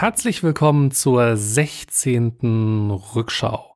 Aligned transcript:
Herzlich 0.00 0.44
willkommen 0.44 0.92
zur 0.92 1.36
16. 1.36 2.88
Rückschau. 3.16 3.74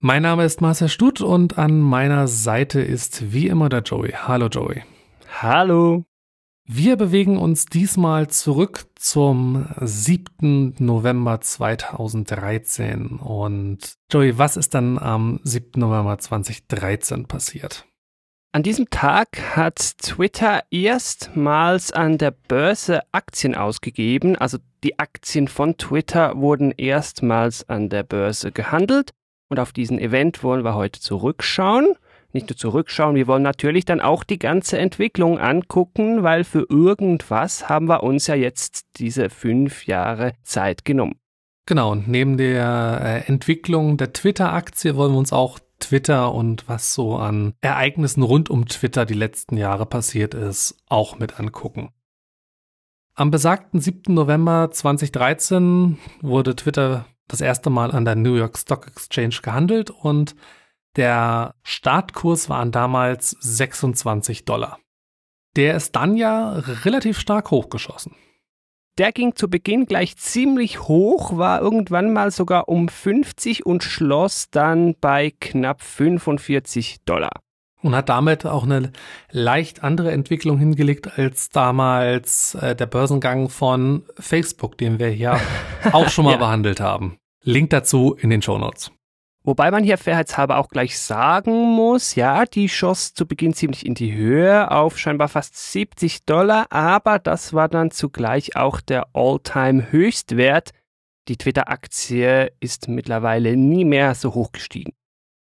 Mein 0.00 0.22
Name 0.22 0.44
ist 0.44 0.60
Marcel 0.60 0.88
Stutt 0.88 1.20
und 1.20 1.56
an 1.56 1.78
meiner 1.78 2.26
Seite 2.26 2.80
ist 2.80 3.32
wie 3.32 3.46
immer 3.46 3.68
der 3.68 3.82
Joey. 3.82 4.10
Hallo 4.10 4.48
Joey. 4.48 4.82
Hallo. 5.40 6.04
Wir 6.64 6.96
bewegen 6.96 7.38
uns 7.38 7.66
diesmal 7.66 8.26
zurück 8.26 8.88
zum 8.96 9.68
7. 9.80 10.74
November 10.80 11.40
2013. 11.40 13.20
Und 13.20 13.94
Joey, 14.10 14.38
was 14.38 14.56
ist 14.56 14.74
dann 14.74 14.98
am 14.98 15.38
7. 15.44 15.78
November 15.80 16.18
2013 16.18 17.28
passiert? 17.28 17.86
An 18.50 18.64
diesem 18.64 18.90
Tag 18.90 19.56
hat 19.56 19.78
Twitter 19.98 20.64
erstmals 20.72 21.92
an 21.92 22.18
der 22.18 22.32
Börse 22.32 23.02
Aktien 23.12 23.54
ausgegeben. 23.54 24.34
Also 24.34 24.58
die 24.84 24.98
Aktien 24.98 25.48
von 25.48 25.76
Twitter 25.76 26.36
wurden 26.36 26.72
erstmals 26.72 27.68
an 27.68 27.88
der 27.88 28.02
Börse 28.02 28.52
gehandelt. 28.52 29.12
Und 29.48 29.60
auf 29.60 29.72
diesen 29.72 29.98
Event 29.98 30.42
wollen 30.42 30.64
wir 30.64 30.74
heute 30.74 31.00
zurückschauen. 31.00 31.94
Nicht 32.32 32.48
nur 32.48 32.56
zurückschauen, 32.56 33.14
wir 33.14 33.26
wollen 33.26 33.42
natürlich 33.42 33.84
dann 33.84 34.00
auch 34.00 34.24
die 34.24 34.38
ganze 34.38 34.78
Entwicklung 34.78 35.38
angucken, 35.38 36.22
weil 36.22 36.44
für 36.44 36.66
irgendwas 36.68 37.68
haben 37.68 37.86
wir 37.86 38.02
uns 38.02 38.26
ja 38.26 38.34
jetzt 38.34 38.86
diese 38.96 39.28
fünf 39.28 39.86
Jahre 39.86 40.32
Zeit 40.42 40.86
genommen. 40.86 41.16
Genau, 41.66 41.92
und 41.92 42.08
neben 42.08 42.38
der 42.38 43.00
äh, 43.02 43.28
Entwicklung 43.28 43.98
der 43.98 44.14
Twitter-Aktie 44.14 44.96
wollen 44.96 45.12
wir 45.12 45.18
uns 45.18 45.32
auch 45.32 45.58
Twitter 45.78 46.32
und 46.34 46.68
was 46.68 46.94
so 46.94 47.16
an 47.16 47.54
Ereignissen 47.60 48.22
rund 48.22 48.48
um 48.50 48.66
Twitter 48.66 49.04
die 49.04 49.14
letzten 49.14 49.56
Jahre 49.56 49.84
passiert 49.84 50.32
ist, 50.34 50.76
auch 50.88 51.18
mit 51.18 51.38
angucken. 51.38 51.92
Am 53.14 53.30
besagten 53.30 53.78
7. 53.78 54.14
November 54.14 54.70
2013 54.70 55.98
wurde 56.22 56.56
Twitter 56.56 57.04
das 57.28 57.42
erste 57.42 57.68
Mal 57.68 57.90
an 57.90 58.06
der 58.06 58.14
New 58.14 58.36
York 58.36 58.56
Stock 58.56 58.86
Exchange 58.86 59.36
gehandelt 59.42 59.90
und 59.90 60.34
der 60.96 61.54
Startkurs 61.62 62.48
waren 62.48 62.72
damals 62.72 63.36
26 63.40 64.46
Dollar. 64.46 64.78
Der 65.56 65.76
ist 65.76 65.94
dann 65.94 66.16
ja 66.16 66.52
relativ 66.52 67.18
stark 67.18 67.50
hochgeschossen. 67.50 68.16
Der 68.96 69.12
ging 69.12 69.36
zu 69.36 69.50
Beginn 69.50 69.84
gleich 69.84 70.16
ziemlich 70.16 70.80
hoch, 70.80 71.36
war 71.36 71.60
irgendwann 71.60 72.14
mal 72.14 72.30
sogar 72.30 72.68
um 72.68 72.88
50 72.88 73.66
und 73.66 73.82
schloss 73.82 74.48
dann 74.50 74.94
bei 74.98 75.34
knapp 75.38 75.82
45 75.82 77.04
Dollar. 77.04 77.42
Und 77.82 77.96
hat 77.96 78.08
damit 78.08 78.46
auch 78.46 78.62
eine 78.62 78.92
leicht 79.30 79.82
andere 79.82 80.12
Entwicklung 80.12 80.56
hingelegt 80.56 81.18
als 81.18 81.48
damals 81.48 82.54
äh, 82.54 82.76
der 82.76 82.86
Börsengang 82.86 83.48
von 83.48 84.04
Facebook, 84.18 84.78
den 84.78 85.00
wir 85.00 85.08
hier 85.08 85.40
auch 85.92 86.08
schon 86.08 86.24
mal 86.24 86.32
ja. 86.32 86.36
behandelt 86.38 86.80
haben. 86.80 87.18
Link 87.42 87.70
dazu 87.70 88.14
in 88.14 88.30
den 88.30 88.40
Show 88.40 88.56
Notes. 88.56 88.92
Wobei 89.44 89.72
man 89.72 89.82
hier 89.82 89.98
fairheitshalber 89.98 90.58
auch 90.58 90.68
gleich 90.68 91.00
sagen 91.00 91.74
muss, 91.74 92.14
ja, 92.14 92.44
die 92.44 92.68
schoss 92.68 93.12
zu 93.12 93.26
Beginn 93.26 93.54
ziemlich 93.54 93.84
in 93.84 93.94
die 93.94 94.14
Höhe 94.14 94.70
auf 94.70 94.98
scheinbar 94.98 95.26
fast 95.26 95.56
70 95.72 96.24
Dollar, 96.24 96.66
aber 96.70 97.18
das 97.18 97.52
war 97.52 97.68
dann 97.68 97.90
zugleich 97.90 98.54
auch 98.54 98.80
der 98.80 99.08
All-Time-Höchstwert. 99.14 100.70
Die 101.26 101.36
Twitter-Aktie 101.36 102.52
ist 102.60 102.86
mittlerweile 102.86 103.56
nie 103.56 103.84
mehr 103.84 104.14
so 104.14 104.32
hoch 104.34 104.52
gestiegen. 104.52 104.92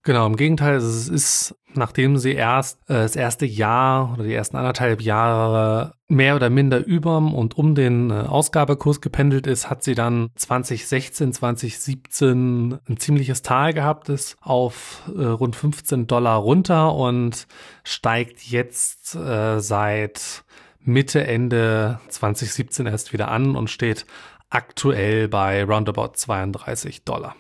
Genau, 0.09 0.27
im 0.27 0.37
Gegenteil, 0.37 0.77
es 0.77 1.07
ist, 1.07 1.55
nachdem 1.75 2.17
sie 2.17 2.33
erst 2.33 2.79
äh, 2.89 2.95
das 2.95 3.15
erste 3.15 3.45
Jahr 3.45 4.15
oder 4.15 4.25
die 4.25 4.33
ersten 4.33 4.57
anderthalb 4.57 5.03
Jahre 5.03 5.93
mehr 6.09 6.35
oder 6.35 6.49
minder 6.49 6.83
überm 6.83 7.35
und 7.35 7.59
um 7.59 7.75
den 7.75 8.11
äh, 8.11 8.15
Ausgabekurs 8.15 9.03
gependelt 9.03 9.47
ist, 9.47 9.69
hat 9.69 9.83
sie 9.83 9.95
dann 9.95 10.31
2016, 10.35 11.35
2017 11.35 12.79
ein 12.89 12.97
ziemliches 12.97 13.43
Tal 13.43 13.75
gehabt, 13.75 14.09
ist 14.09 14.39
auf 14.41 15.03
äh, 15.15 15.27
rund 15.27 15.57
15 15.57 16.07
Dollar 16.07 16.39
runter 16.39 16.95
und 16.95 17.47
steigt 17.85 18.45
jetzt 18.45 19.15
äh, 19.15 19.61
seit 19.61 20.43
Mitte, 20.81 21.27
Ende 21.27 22.01
2017 22.09 22.87
erst 22.87 23.13
wieder 23.13 23.31
an 23.31 23.55
und 23.55 23.69
steht 23.69 24.07
aktuell 24.49 25.29
bei 25.29 25.65
roundabout 25.65 26.13
32 26.15 27.05
Dollar. 27.05 27.37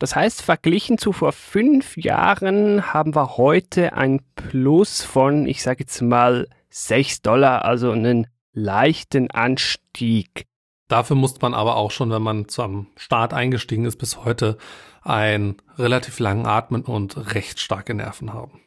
Das 0.00 0.16
heißt, 0.16 0.40
verglichen 0.40 0.96
zu 0.96 1.12
vor 1.12 1.32
fünf 1.32 1.98
Jahren 1.98 2.94
haben 2.94 3.14
wir 3.14 3.36
heute 3.36 3.92
ein 3.92 4.22
Plus 4.34 5.02
von, 5.02 5.46
ich 5.46 5.62
sage 5.62 5.80
jetzt 5.80 6.00
mal, 6.00 6.48
6 6.70 7.20
Dollar, 7.20 7.66
also 7.66 7.90
einen 7.90 8.26
leichten 8.54 9.30
Anstieg. 9.30 10.46
Dafür 10.88 11.16
muss 11.16 11.38
man 11.42 11.52
aber 11.52 11.76
auch 11.76 11.90
schon, 11.90 12.10
wenn 12.10 12.22
man 12.22 12.48
zum 12.48 12.86
Start 12.96 13.34
eingestiegen 13.34 13.84
ist, 13.84 13.96
bis 13.96 14.24
heute 14.24 14.56
einen 15.02 15.58
relativ 15.76 16.18
langen 16.18 16.46
Atmen 16.46 16.80
und 16.80 17.34
recht 17.34 17.60
starke 17.60 17.92
Nerven 17.92 18.32
haben. 18.32 18.62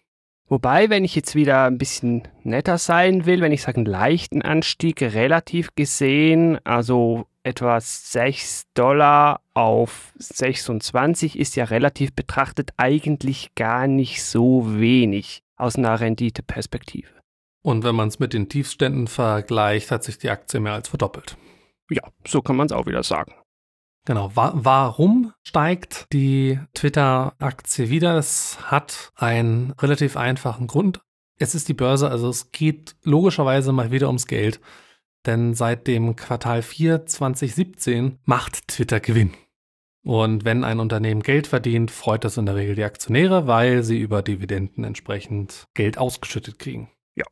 Wobei, 0.47 0.91
wenn 0.91 1.03
ich 1.03 1.15
jetzt 1.15 1.33
wieder 1.33 1.63
ein 1.65 1.79
bisschen 1.79 2.27
netter 2.43 2.77
sein 2.77 3.25
will, 3.25 3.41
wenn 3.41 3.51
ich 3.51 3.63
sage 3.63 3.77
einen 3.77 3.87
leichten 3.87 4.43
Anstieg, 4.43 5.01
relativ 5.01 5.73
gesehen, 5.73 6.63
also 6.63 7.25
etwa 7.41 7.81
6 7.81 8.65
Dollar 8.75 9.42
auf 9.53 10.13
26 10.17 11.37
ist 11.37 11.55
ja 11.55 11.65
relativ 11.65 12.13
betrachtet 12.13 12.71
eigentlich 12.77 13.53
gar 13.55 13.87
nicht 13.87 14.23
so 14.23 14.79
wenig 14.79 15.43
aus 15.55 15.75
einer 15.75 15.99
Renditeperspektive. 15.99 17.09
Und 17.61 17.83
wenn 17.83 17.95
man 17.95 18.09
es 18.09 18.19
mit 18.19 18.33
den 18.33 18.49
Tiefständen 18.49 19.07
vergleicht, 19.07 19.91
hat 19.91 20.03
sich 20.03 20.17
die 20.17 20.29
Aktie 20.29 20.59
mehr 20.59 20.73
als 20.73 20.89
verdoppelt. 20.89 21.37
Ja, 21.89 22.03
so 22.27 22.41
kann 22.41 22.55
man 22.55 22.65
es 22.65 22.73
auch 22.73 22.87
wieder 22.87 23.03
sagen. 23.03 23.33
Genau. 24.05 24.35
Wa 24.35 24.51
warum 24.55 25.33
steigt 25.43 26.07
die 26.11 26.59
Twitter-Aktie 26.73 27.89
wieder? 27.89 28.17
Es 28.17 28.57
hat 28.63 29.11
einen 29.15 29.71
relativ 29.79 30.17
einfachen 30.17 30.67
Grund. 30.67 30.99
Es 31.39 31.55
ist 31.55 31.69
die 31.69 31.73
Börse, 31.73 32.09
also 32.09 32.29
es 32.29 32.51
geht 32.51 32.95
logischerweise 33.03 33.71
mal 33.71 33.91
wieder 33.91 34.07
ums 34.07 34.27
Geld. 34.27 34.59
Denn 35.25 35.53
seit 35.53 35.87
dem 35.87 36.17
Quartal 36.17 36.61
4 36.61 37.05
2017 37.05 38.19
macht 38.25 38.67
Twitter 38.67 38.99
Gewinn. 38.99 39.31
Und 40.05 40.43
wenn 40.43 40.65
ein 40.65 40.79
Unternehmen 40.79 41.23
Geld 41.23 41.47
verdient, 41.47 41.89
freut 41.89 42.25
das 42.25 42.37
in 42.37 42.45
der 42.45 42.55
Regel 42.55 42.75
die 42.75 42.83
Aktionäre, 42.83 43.47
weil 43.47 43.83
sie 43.83 43.99
über 43.99 44.21
Dividenden 44.21 44.83
entsprechend 44.83 45.65
Geld 45.73 45.97
ausgeschüttet 45.97 46.59
kriegen. 46.59 46.91
Ja. 47.15 47.25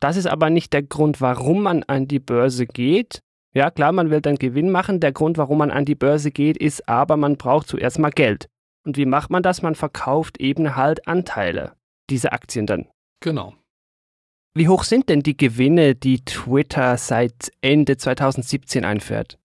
Das 0.00 0.16
ist 0.16 0.26
aber 0.26 0.50
nicht 0.50 0.72
der 0.72 0.82
Grund, 0.82 1.20
warum 1.20 1.62
man 1.62 1.84
an 1.84 2.08
die 2.08 2.18
Börse 2.18 2.66
geht. 2.66 3.22
Ja, 3.54 3.70
klar, 3.70 3.92
man 3.92 4.10
will 4.10 4.20
dann 4.20 4.36
Gewinn 4.36 4.70
machen. 4.70 5.00
Der 5.00 5.12
Grund, 5.12 5.38
warum 5.38 5.58
man 5.58 5.70
an 5.70 5.84
die 5.84 5.94
Börse 5.94 6.32
geht, 6.32 6.56
ist 6.56 6.88
aber, 6.88 7.16
man 7.16 7.36
braucht 7.36 7.68
zuerst 7.68 7.98
mal 7.98 8.10
Geld. 8.10 8.48
Und 8.84 8.96
wie 8.96 9.06
macht 9.06 9.30
man 9.30 9.42
das? 9.42 9.62
Man 9.62 9.74
verkauft 9.74 10.40
eben 10.40 10.76
halt 10.76 11.06
Anteile, 11.06 11.74
diese 12.10 12.32
Aktien 12.32 12.66
dann. 12.66 12.88
Genau. 13.20 13.54
Wie 14.54 14.68
hoch 14.68 14.82
sind 14.82 15.08
denn 15.08 15.22
die 15.22 15.36
Gewinne, 15.36 15.94
die 15.94 16.24
Twitter 16.24 16.96
seit 16.96 17.52
Ende 17.60 17.96
2017 17.96 18.84
einfährt? 18.84 19.38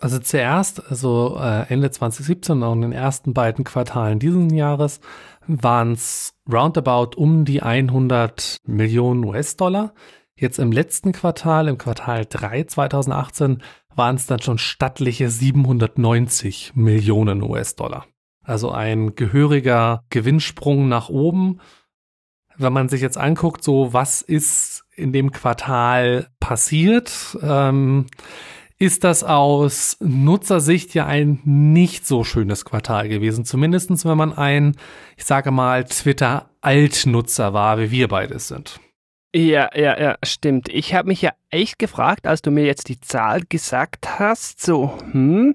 Also 0.00 0.20
zuerst, 0.20 0.90
also 0.90 1.38
äh, 1.40 1.66
Ende 1.68 1.90
2017 1.90 2.62
und 2.62 2.82
in 2.82 2.90
den 2.90 2.92
ersten 2.92 3.34
beiden 3.34 3.64
Quartalen 3.64 4.20
dieses 4.20 4.52
Jahres 4.52 5.00
waren 5.46 5.92
es 5.92 6.34
roundabout 6.50 7.16
um 7.16 7.44
die 7.44 7.62
100 7.62 8.58
Millionen 8.64 9.24
US-Dollar. 9.24 9.92
Jetzt 10.36 10.60
im 10.60 10.70
letzten 10.70 11.10
Quartal, 11.10 11.66
im 11.66 11.78
Quartal 11.78 12.26
3 12.28 12.64
2018, 12.64 13.62
waren 13.96 14.14
es 14.14 14.26
dann 14.26 14.40
schon 14.40 14.58
stattliche 14.58 15.30
790 15.30 16.72
Millionen 16.76 17.42
US-Dollar. 17.42 18.06
Also 18.44 18.70
ein 18.70 19.16
gehöriger 19.16 20.04
Gewinnsprung 20.10 20.88
nach 20.88 21.08
oben 21.08 21.60
wenn 22.58 22.72
man 22.72 22.88
sich 22.88 23.00
jetzt 23.00 23.16
anguckt, 23.16 23.62
so 23.62 23.92
was 23.92 24.20
ist 24.20 24.84
in 24.94 25.12
dem 25.12 25.30
Quartal 25.30 26.28
passiert, 26.40 27.38
ähm, 27.40 28.06
ist 28.78 29.02
das 29.02 29.24
aus 29.24 29.96
Nutzersicht 30.00 30.94
ja 30.94 31.06
ein 31.06 31.40
nicht 31.44 32.06
so 32.06 32.22
schönes 32.22 32.64
Quartal 32.64 33.08
gewesen. 33.08 33.44
Zumindestens, 33.44 34.04
wenn 34.04 34.16
man 34.16 34.32
ein, 34.32 34.76
ich 35.16 35.24
sage 35.24 35.50
mal, 35.50 35.84
Twitter-Altnutzer 35.84 37.52
war, 37.52 37.80
wie 37.80 37.90
wir 37.90 38.08
beide 38.08 38.38
sind. 38.38 38.80
Ja, 39.34 39.68
ja, 39.74 40.00
ja, 40.00 40.16
stimmt. 40.24 40.68
Ich 40.68 40.94
habe 40.94 41.08
mich 41.08 41.22
ja 41.22 41.32
echt 41.50 41.78
gefragt, 41.78 42.26
als 42.26 42.40
du 42.40 42.50
mir 42.50 42.64
jetzt 42.64 42.88
die 42.88 43.00
Zahl 43.00 43.42
gesagt 43.48 44.18
hast, 44.18 44.64
so, 44.64 44.96
hm, 45.10 45.54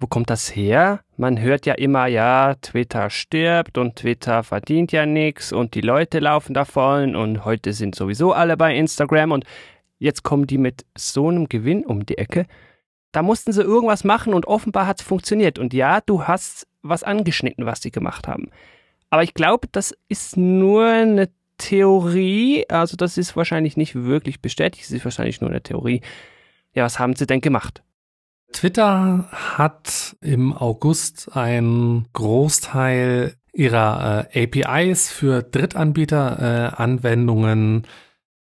wo 0.00 0.06
kommt 0.06 0.30
das 0.30 0.54
her? 0.54 1.00
Man 1.16 1.40
hört 1.40 1.66
ja 1.66 1.74
immer, 1.74 2.06
ja, 2.06 2.54
Twitter 2.62 3.10
stirbt 3.10 3.78
und 3.78 3.96
Twitter 3.96 4.42
verdient 4.42 4.92
ja 4.92 5.06
nichts 5.06 5.52
und 5.52 5.74
die 5.74 5.80
Leute 5.80 6.18
laufen 6.18 6.54
davon 6.54 7.14
und 7.14 7.44
heute 7.44 7.72
sind 7.72 7.94
sowieso 7.94 8.32
alle 8.32 8.56
bei 8.56 8.74
Instagram 8.74 9.32
und 9.32 9.44
jetzt 9.98 10.22
kommen 10.22 10.46
die 10.46 10.58
mit 10.58 10.84
so 10.96 11.28
einem 11.28 11.48
Gewinn 11.48 11.84
um 11.84 12.06
die 12.06 12.18
Ecke. 12.18 12.46
Da 13.12 13.22
mussten 13.22 13.52
sie 13.52 13.62
irgendwas 13.62 14.04
machen 14.04 14.34
und 14.34 14.46
offenbar 14.46 14.86
hat 14.86 15.00
es 15.00 15.06
funktioniert. 15.06 15.58
Und 15.58 15.72
ja, 15.72 16.00
du 16.00 16.24
hast 16.24 16.66
was 16.82 17.02
angeschnitten, 17.02 17.66
was 17.66 17.80
sie 17.80 17.90
gemacht 17.90 18.28
haben. 18.28 18.50
Aber 19.10 19.22
ich 19.22 19.34
glaube, 19.34 19.68
das 19.70 19.94
ist 20.08 20.36
nur 20.36 20.86
eine 20.86 21.28
Theorie. 21.58 22.68
Also 22.68 22.96
das 22.96 23.16
ist 23.16 23.36
wahrscheinlich 23.36 23.76
nicht 23.76 23.94
wirklich 23.94 24.40
bestätigt. 24.40 24.84
Es 24.84 24.90
ist 24.90 25.04
wahrscheinlich 25.04 25.40
nur 25.40 25.50
eine 25.50 25.62
Theorie. 25.62 26.00
Ja, 26.74 26.82
was 26.84 26.98
haben 26.98 27.14
sie 27.14 27.26
denn 27.26 27.40
gemacht? 27.40 27.84
Twitter 28.52 29.28
hat 29.30 30.16
im 30.20 30.52
August 30.52 31.34
einen 31.36 32.08
Großteil 32.12 33.36
ihrer 33.52 34.26
äh, 34.34 34.44
APIs 34.44 35.10
für 35.10 35.42
Drittanbieter-Anwendungen 35.42 37.84
äh, 37.84 37.88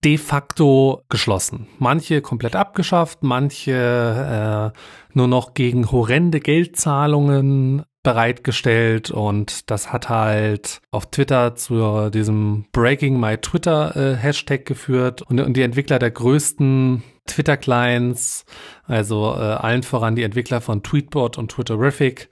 de 0.05 0.19
facto 0.19 1.03
geschlossen. 1.09 1.67
Manche 1.79 2.21
komplett 2.21 2.55
abgeschafft, 2.55 3.23
manche 3.23 4.73
äh, 4.75 4.79
nur 5.17 5.29
noch 5.29 5.55
gegen 5.55 5.91
horrende 5.91 6.41
Geldzahlungen 6.41 7.85
bereitgestellt 8.03 9.11
und 9.11 9.71
das 9.71 9.91
hat 9.91 10.11
halt 10.11 10.83
auf 10.91 11.07
Twitter 11.07 11.57
zu 11.57 12.11
diesem 12.11 12.67
Breaking 12.71 13.19
My 13.19 13.39
Twitter 13.39 13.97
äh, 13.97 14.15
Hashtag 14.15 14.67
geführt 14.67 15.23
und, 15.23 15.41
und 15.41 15.57
die 15.57 15.63
Entwickler 15.63 15.99
der 15.99 16.11
größten 16.11 17.03
Twitter 17.27 17.57
Clients, 17.57 18.45
also 18.87 19.35
äh, 19.35 19.39
allen 19.39 19.83
voran 19.83 20.17
die 20.17 20.23
Entwickler 20.23 20.61
von 20.61 20.83
Tweetbot 20.83 21.39
und 21.39 21.51
Twitterific, 21.51 22.29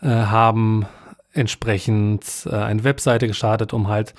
äh, 0.00 0.06
haben 0.06 0.86
entsprechend 1.32 2.46
äh, 2.46 2.54
eine 2.54 2.84
Webseite 2.84 3.26
gestartet, 3.26 3.72
um 3.72 3.88
halt 3.88 4.14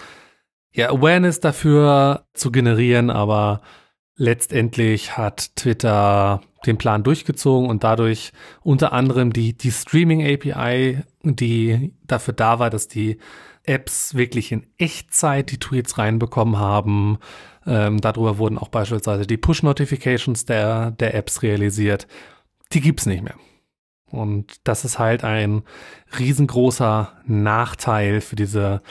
ja, 0.78 0.92
Awareness 0.92 1.40
dafür 1.40 2.28
zu 2.36 2.52
generieren, 2.52 3.10
aber 3.10 3.62
letztendlich 4.16 5.18
hat 5.18 5.56
Twitter 5.56 6.42
den 6.68 6.78
Plan 6.78 7.04
durchgezogen 7.04 7.68
und 7.68 7.84
dadurch 7.84 8.32
unter 8.62 8.94
anderem 8.94 9.34
die, 9.34 9.58
die 9.58 9.72
Streaming 9.72 10.22
API, 10.22 11.02
die 11.24 11.94
dafür 12.06 12.36
da 12.36 12.60
war, 12.60 12.70
dass 12.70 12.88
die 12.88 13.18
Apps 13.64 14.14
wirklich 14.14 14.52
in 14.52 14.68
Echtzeit 14.78 15.50
die 15.50 15.60
Tweets 15.60 15.98
reinbekommen 15.98 16.60
haben. 16.60 17.18
Ähm, 17.66 18.00
darüber 18.00 18.38
wurden 18.38 18.60
auch 18.60 18.70
beispielsweise 18.70 19.26
die 19.26 19.38
Push-Notifications 19.38 20.46
der, 20.46 20.92
der 20.92 21.16
Apps 21.16 21.42
realisiert. 21.42 22.08
Die 22.72 22.82
gibt's 22.82 23.08
nicht 23.08 23.24
mehr. 23.24 23.36
Und 24.12 24.58
das 24.64 24.86
ist 24.86 25.00
halt 25.00 25.24
ein 25.24 25.64
riesengroßer 26.20 27.14
Nachteil 27.26 28.22
für 28.22 28.36
diese 28.36 28.84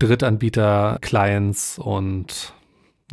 Drittanbieter-Clients 0.00 1.78
und 1.78 2.54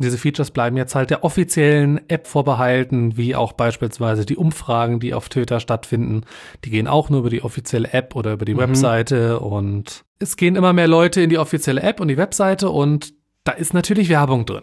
diese 0.00 0.18
Features 0.18 0.50
bleiben 0.52 0.76
jetzt 0.76 0.94
halt 0.94 1.10
der 1.10 1.24
offiziellen 1.24 2.08
App 2.08 2.26
vorbehalten, 2.26 3.16
wie 3.16 3.34
auch 3.34 3.52
beispielsweise 3.52 4.24
die 4.24 4.36
Umfragen, 4.36 5.00
die 5.00 5.12
auf 5.12 5.28
Twitter 5.28 5.58
stattfinden. 5.60 6.22
Die 6.64 6.70
gehen 6.70 6.86
auch 6.86 7.10
nur 7.10 7.20
über 7.20 7.30
die 7.30 7.42
offizielle 7.42 7.92
App 7.92 8.14
oder 8.14 8.32
über 8.32 8.44
die 8.44 8.54
mhm. 8.54 8.58
Webseite 8.58 9.40
und 9.40 10.04
es 10.20 10.36
gehen 10.36 10.56
immer 10.56 10.72
mehr 10.72 10.88
Leute 10.88 11.20
in 11.20 11.30
die 11.30 11.38
offizielle 11.38 11.82
App 11.82 12.00
und 12.00 12.08
die 12.08 12.16
Webseite 12.16 12.70
und 12.70 13.12
da 13.44 13.52
ist 13.52 13.74
natürlich 13.74 14.08
Werbung 14.08 14.46
drin. 14.46 14.62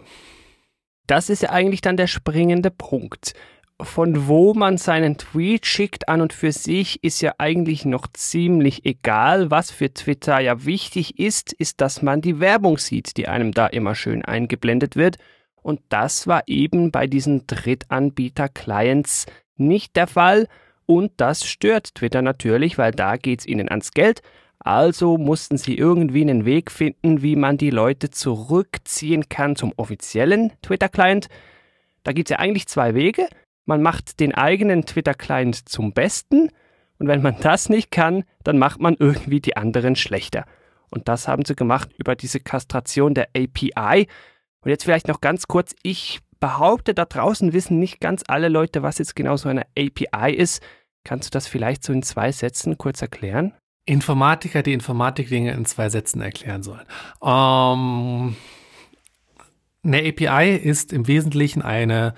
Das 1.06 1.30
ist 1.30 1.42
ja 1.42 1.50
eigentlich 1.50 1.82
dann 1.82 1.96
der 1.96 2.08
springende 2.08 2.70
Punkt 2.70 3.34
von 3.80 4.26
wo 4.26 4.54
man 4.54 4.78
seinen 4.78 5.18
Tweet 5.18 5.66
schickt 5.66 6.08
an 6.08 6.22
und 6.22 6.32
für 6.32 6.52
sich 6.52 7.04
ist 7.04 7.20
ja 7.20 7.34
eigentlich 7.38 7.84
noch 7.84 8.06
ziemlich 8.12 8.86
egal. 8.86 9.50
Was 9.50 9.70
für 9.70 9.92
Twitter 9.92 10.40
ja 10.40 10.64
wichtig 10.64 11.18
ist, 11.18 11.52
ist, 11.52 11.80
dass 11.80 12.00
man 12.00 12.22
die 12.22 12.40
Werbung 12.40 12.78
sieht, 12.78 13.16
die 13.18 13.28
einem 13.28 13.52
da 13.52 13.66
immer 13.66 13.94
schön 13.94 14.24
eingeblendet 14.24 14.96
wird. 14.96 15.18
Und 15.62 15.80
das 15.90 16.26
war 16.26 16.42
eben 16.46 16.90
bei 16.90 17.06
diesen 17.06 17.46
Drittanbieter-Clients 17.46 19.26
nicht 19.56 19.94
der 19.96 20.06
Fall. 20.06 20.48
Und 20.86 21.12
das 21.18 21.44
stört 21.44 21.96
Twitter 21.96 22.22
natürlich, 22.22 22.78
weil 22.78 22.92
da 22.92 23.16
geht's 23.16 23.44
ihnen 23.44 23.68
ans 23.68 23.90
Geld. 23.90 24.22
Also 24.58 25.18
mussten 25.18 25.58
sie 25.58 25.76
irgendwie 25.76 26.22
einen 26.22 26.46
Weg 26.46 26.70
finden, 26.70 27.20
wie 27.20 27.36
man 27.36 27.58
die 27.58 27.70
Leute 27.70 28.10
zurückziehen 28.10 29.28
kann 29.28 29.54
zum 29.54 29.74
offiziellen 29.76 30.52
Twitter-Client. 30.62 31.28
Da 32.04 32.12
gibt's 32.12 32.30
ja 32.30 32.38
eigentlich 32.38 32.68
zwei 32.68 32.94
Wege 32.94 33.28
man 33.66 33.82
macht 33.82 34.20
den 34.20 34.34
eigenen 34.34 34.86
Twitter-Client 34.86 35.68
zum 35.68 35.92
Besten 35.92 36.50
und 36.98 37.08
wenn 37.08 37.22
man 37.22 37.36
das 37.40 37.68
nicht 37.68 37.90
kann, 37.90 38.24
dann 38.42 38.58
macht 38.58 38.80
man 38.80 38.96
irgendwie 38.98 39.40
die 39.40 39.56
anderen 39.56 39.96
schlechter. 39.96 40.46
Und 40.90 41.08
das 41.08 41.28
haben 41.28 41.44
sie 41.44 41.54
gemacht 41.54 41.90
über 41.98 42.14
diese 42.14 42.40
Kastration 42.40 43.12
der 43.12 43.28
API. 43.36 44.06
Und 44.60 44.70
jetzt 44.70 44.84
vielleicht 44.84 45.08
noch 45.08 45.20
ganz 45.20 45.46
kurz, 45.46 45.74
ich 45.82 46.20
behaupte, 46.40 46.94
da 46.94 47.04
draußen 47.04 47.52
wissen 47.52 47.78
nicht 47.78 48.00
ganz 48.00 48.22
alle 48.28 48.48
Leute, 48.48 48.82
was 48.82 48.98
jetzt 48.98 49.16
genau 49.16 49.36
so 49.36 49.48
eine 49.48 49.66
API 49.76 50.32
ist. 50.34 50.62
Kannst 51.04 51.28
du 51.28 51.36
das 51.36 51.46
vielleicht 51.46 51.84
so 51.84 51.92
in 51.92 52.02
zwei 52.02 52.32
Sätzen 52.32 52.78
kurz 52.78 53.02
erklären? 53.02 53.52
Informatiker, 53.84 54.62
die 54.62 54.72
Informatik-Dinge 54.72 55.52
in 55.52 55.64
zwei 55.64 55.88
Sätzen 55.88 56.20
erklären 56.20 56.62
sollen. 56.62 56.86
Ähm, 57.22 58.36
eine 59.84 60.08
API 60.08 60.56
ist 60.56 60.92
im 60.92 61.06
Wesentlichen 61.06 61.62
eine 61.62 62.14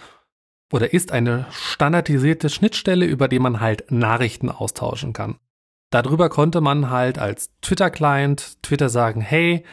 oder 0.73 0.93
ist 0.93 1.13
eine 1.13 1.47
standardisierte 1.51 2.49
Schnittstelle, 2.51 3.07
über 3.07 3.29
die 3.29 3.39
man 3.39 3.61
halt 3.61 3.91
Nachrichten 3.91 4.51
austauschen 4.51 5.13
kann. 5.13 5.39
Darüber 5.91 6.29
konnte 6.29 6.61
man 6.61 6.91
halt 6.91 7.19
als 7.19 7.51
Twitter-Client 7.63 8.63
Twitter 8.63 8.91
sagen, 8.91 9.23
hey, 9.23 9.65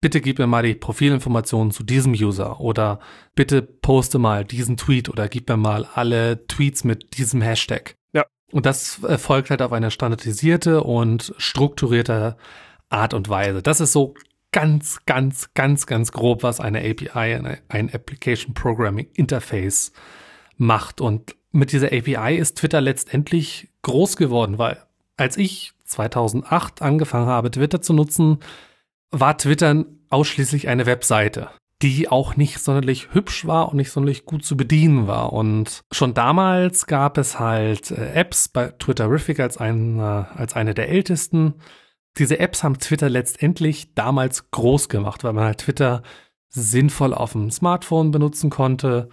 bitte 0.00 0.20
gib 0.20 0.38
mir 0.38 0.46
mal 0.46 0.62
die 0.62 0.74
Profilinformationen 0.74 1.70
zu 1.70 1.82
diesem 1.82 2.12
User 2.12 2.60
oder 2.60 2.98
bitte 3.34 3.62
poste 3.62 4.18
mal 4.18 4.44
diesen 4.44 4.76
Tweet 4.76 5.08
oder 5.08 5.28
gib 5.28 5.48
mir 5.48 5.58
mal 5.58 5.86
alle 5.94 6.46
Tweets 6.46 6.84
mit 6.84 7.18
diesem 7.18 7.42
Hashtag. 7.42 7.94
Ja. 8.14 8.24
Und 8.50 8.64
das 8.64 9.02
erfolgt 9.04 9.50
halt 9.50 9.60
auf 9.62 9.72
eine 9.72 9.90
standardisierte 9.90 10.82
und 10.82 11.34
strukturierte 11.36 12.36
Art 12.88 13.14
und 13.14 13.28
Weise. 13.28 13.62
Das 13.62 13.80
ist 13.80 13.92
so 13.92 14.14
ganz, 14.50 15.00
ganz, 15.06 15.54
ganz, 15.54 15.86
ganz 15.86 16.12
grob, 16.12 16.42
was 16.42 16.60
eine 16.60 16.80
API, 16.80 17.58
ein 17.68 17.94
Application 17.94 18.54
Programming 18.54 19.08
Interface 19.14 19.92
macht. 20.62 21.00
Und 21.00 21.36
mit 21.50 21.72
dieser 21.72 21.88
API 21.88 22.36
ist 22.36 22.58
Twitter 22.58 22.80
letztendlich 22.80 23.68
groß 23.82 24.16
geworden, 24.16 24.58
weil 24.58 24.78
als 25.16 25.36
ich 25.36 25.72
2008 25.84 26.80
angefangen 26.80 27.26
habe, 27.26 27.50
Twitter 27.50 27.82
zu 27.82 27.92
nutzen, 27.92 28.38
war 29.10 29.36
Twitter 29.36 29.84
ausschließlich 30.08 30.68
eine 30.68 30.86
Webseite, 30.86 31.50
die 31.82 32.08
auch 32.08 32.36
nicht 32.36 32.58
sonderlich 32.58 33.12
hübsch 33.12 33.46
war 33.46 33.68
und 33.68 33.76
nicht 33.76 33.90
sonderlich 33.90 34.24
gut 34.24 34.44
zu 34.44 34.56
bedienen 34.56 35.06
war. 35.06 35.32
Und 35.32 35.82
schon 35.92 36.14
damals 36.14 36.86
gab 36.86 37.18
es 37.18 37.38
halt 37.38 37.90
äh, 37.90 38.12
Apps 38.14 38.48
bei 38.48 38.68
Twitterific 38.68 39.40
als, 39.40 39.58
ein, 39.58 40.00
als 40.00 40.54
eine 40.54 40.72
der 40.74 40.88
ältesten. 40.88 41.54
Diese 42.18 42.38
Apps 42.38 42.62
haben 42.62 42.78
Twitter 42.78 43.10
letztendlich 43.10 43.94
damals 43.94 44.50
groß 44.50 44.88
gemacht, 44.88 45.24
weil 45.24 45.32
man 45.34 45.44
halt 45.44 45.58
Twitter 45.58 46.02
sinnvoll 46.48 47.14
auf 47.14 47.32
dem 47.32 47.50
Smartphone 47.50 48.10
benutzen 48.10 48.50
konnte 48.50 49.08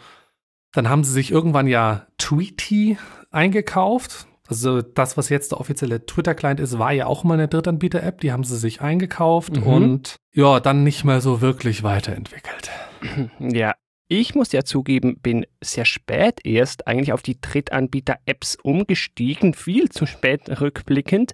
dann 0.71 0.89
haben 0.89 1.03
sie 1.03 1.11
sich 1.11 1.31
irgendwann 1.31 1.67
ja 1.67 2.05
Tweety 2.17 2.97
eingekauft. 3.31 4.27
Also 4.47 4.81
das, 4.81 5.15
was 5.15 5.29
jetzt 5.29 5.51
der 5.51 5.59
offizielle 5.59 6.05
Twitter-Client 6.05 6.59
ist, 6.59 6.79
war 6.79 6.91
ja 6.91 7.05
auch 7.05 7.23
mal 7.23 7.35
eine 7.35 7.47
Drittanbieter-App. 7.47 8.21
Die 8.21 8.31
haben 8.31 8.43
sie 8.43 8.57
sich 8.57 8.81
eingekauft 8.81 9.57
mhm. 9.57 9.63
und 9.63 10.15
ja, 10.33 10.59
dann 10.59 10.83
nicht 10.83 11.03
mehr 11.03 11.21
so 11.21 11.41
wirklich 11.41 11.83
weiterentwickelt. 11.83 12.71
Ja, 13.39 13.75
ich 14.11 14.33
muss 14.33 14.51
ja 14.51 14.63
zugeben, 14.63 15.19
bin 15.19 15.45
sehr 15.61 15.85
spät 15.85 16.43
erst 16.43 16.87
eigentlich 16.87 17.13
auf 17.13 17.21
die 17.21 17.39
Drittanbieter-Apps 17.39 18.57
umgestiegen, 18.61 19.53
viel 19.53 19.89
zu 19.89 20.07
spät 20.07 20.59
rückblickend, 20.59 21.33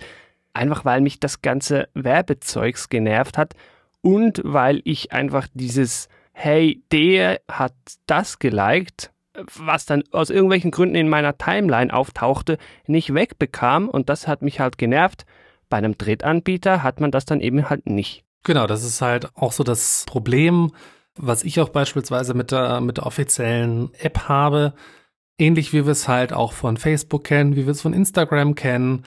einfach 0.53 0.83
weil 0.83 0.99
mich 0.99 1.21
das 1.21 1.41
ganze 1.41 1.87
Werbezeugs 1.93 2.89
genervt 2.89 3.37
hat 3.37 3.53
und 4.01 4.41
weil 4.43 4.81
ich 4.83 5.13
einfach 5.13 5.47
dieses 5.53 6.09
Hey, 6.33 6.83
der 6.91 7.39
hat 7.49 7.73
das 8.07 8.39
geliked, 8.39 9.09
was 9.55 9.85
dann 9.85 10.03
aus 10.11 10.29
irgendwelchen 10.29 10.71
Gründen 10.71 10.95
in 10.95 11.09
meiner 11.09 11.37
Timeline 11.37 11.93
auftauchte, 11.93 12.57
nicht 12.87 13.13
wegbekam 13.13 13.89
und 13.89 14.09
das 14.09 14.27
hat 14.27 14.41
mich 14.41 14.59
halt 14.59 14.77
genervt. 14.77 15.25
Bei 15.69 15.77
einem 15.77 15.97
Drittanbieter 15.97 16.83
hat 16.83 16.99
man 16.99 17.11
das 17.11 17.25
dann 17.25 17.41
eben 17.41 17.69
halt 17.69 17.87
nicht. 17.89 18.23
Genau, 18.43 18.67
das 18.67 18.83
ist 18.83 19.01
halt 19.01 19.29
auch 19.35 19.51
so 19.51 19.63
das 19.63 20.05
Problem, 20.07 20.71
was 21.15 21.43
ich 21.43 21.59
auch 21.59 21.69
beispielsweise 21.69 22.33
mit 22.33 22.51
der, 22.51 22.81
mit 22.81 22.97
der 22.97 23.05
offiziellen 23.05 23.93
App 23.95 24.27
habe. 24.27 24.73
Ähnlich 25.37 25.73
wie 25.73 25.85
wir 25.85 25.91
es 25.91 26.07
halt 26.07 26.31
auch 26.31 26.53
von 26.53 26.77
Facebook 26.77 27.23
kennen, 27.23 27.55
wie 27.55 27.65
wir 27.65 27.71
es 27.71 27.81
von 27.81 27.93
Instagram 27.93 28.55
kennen. 28.55 29.03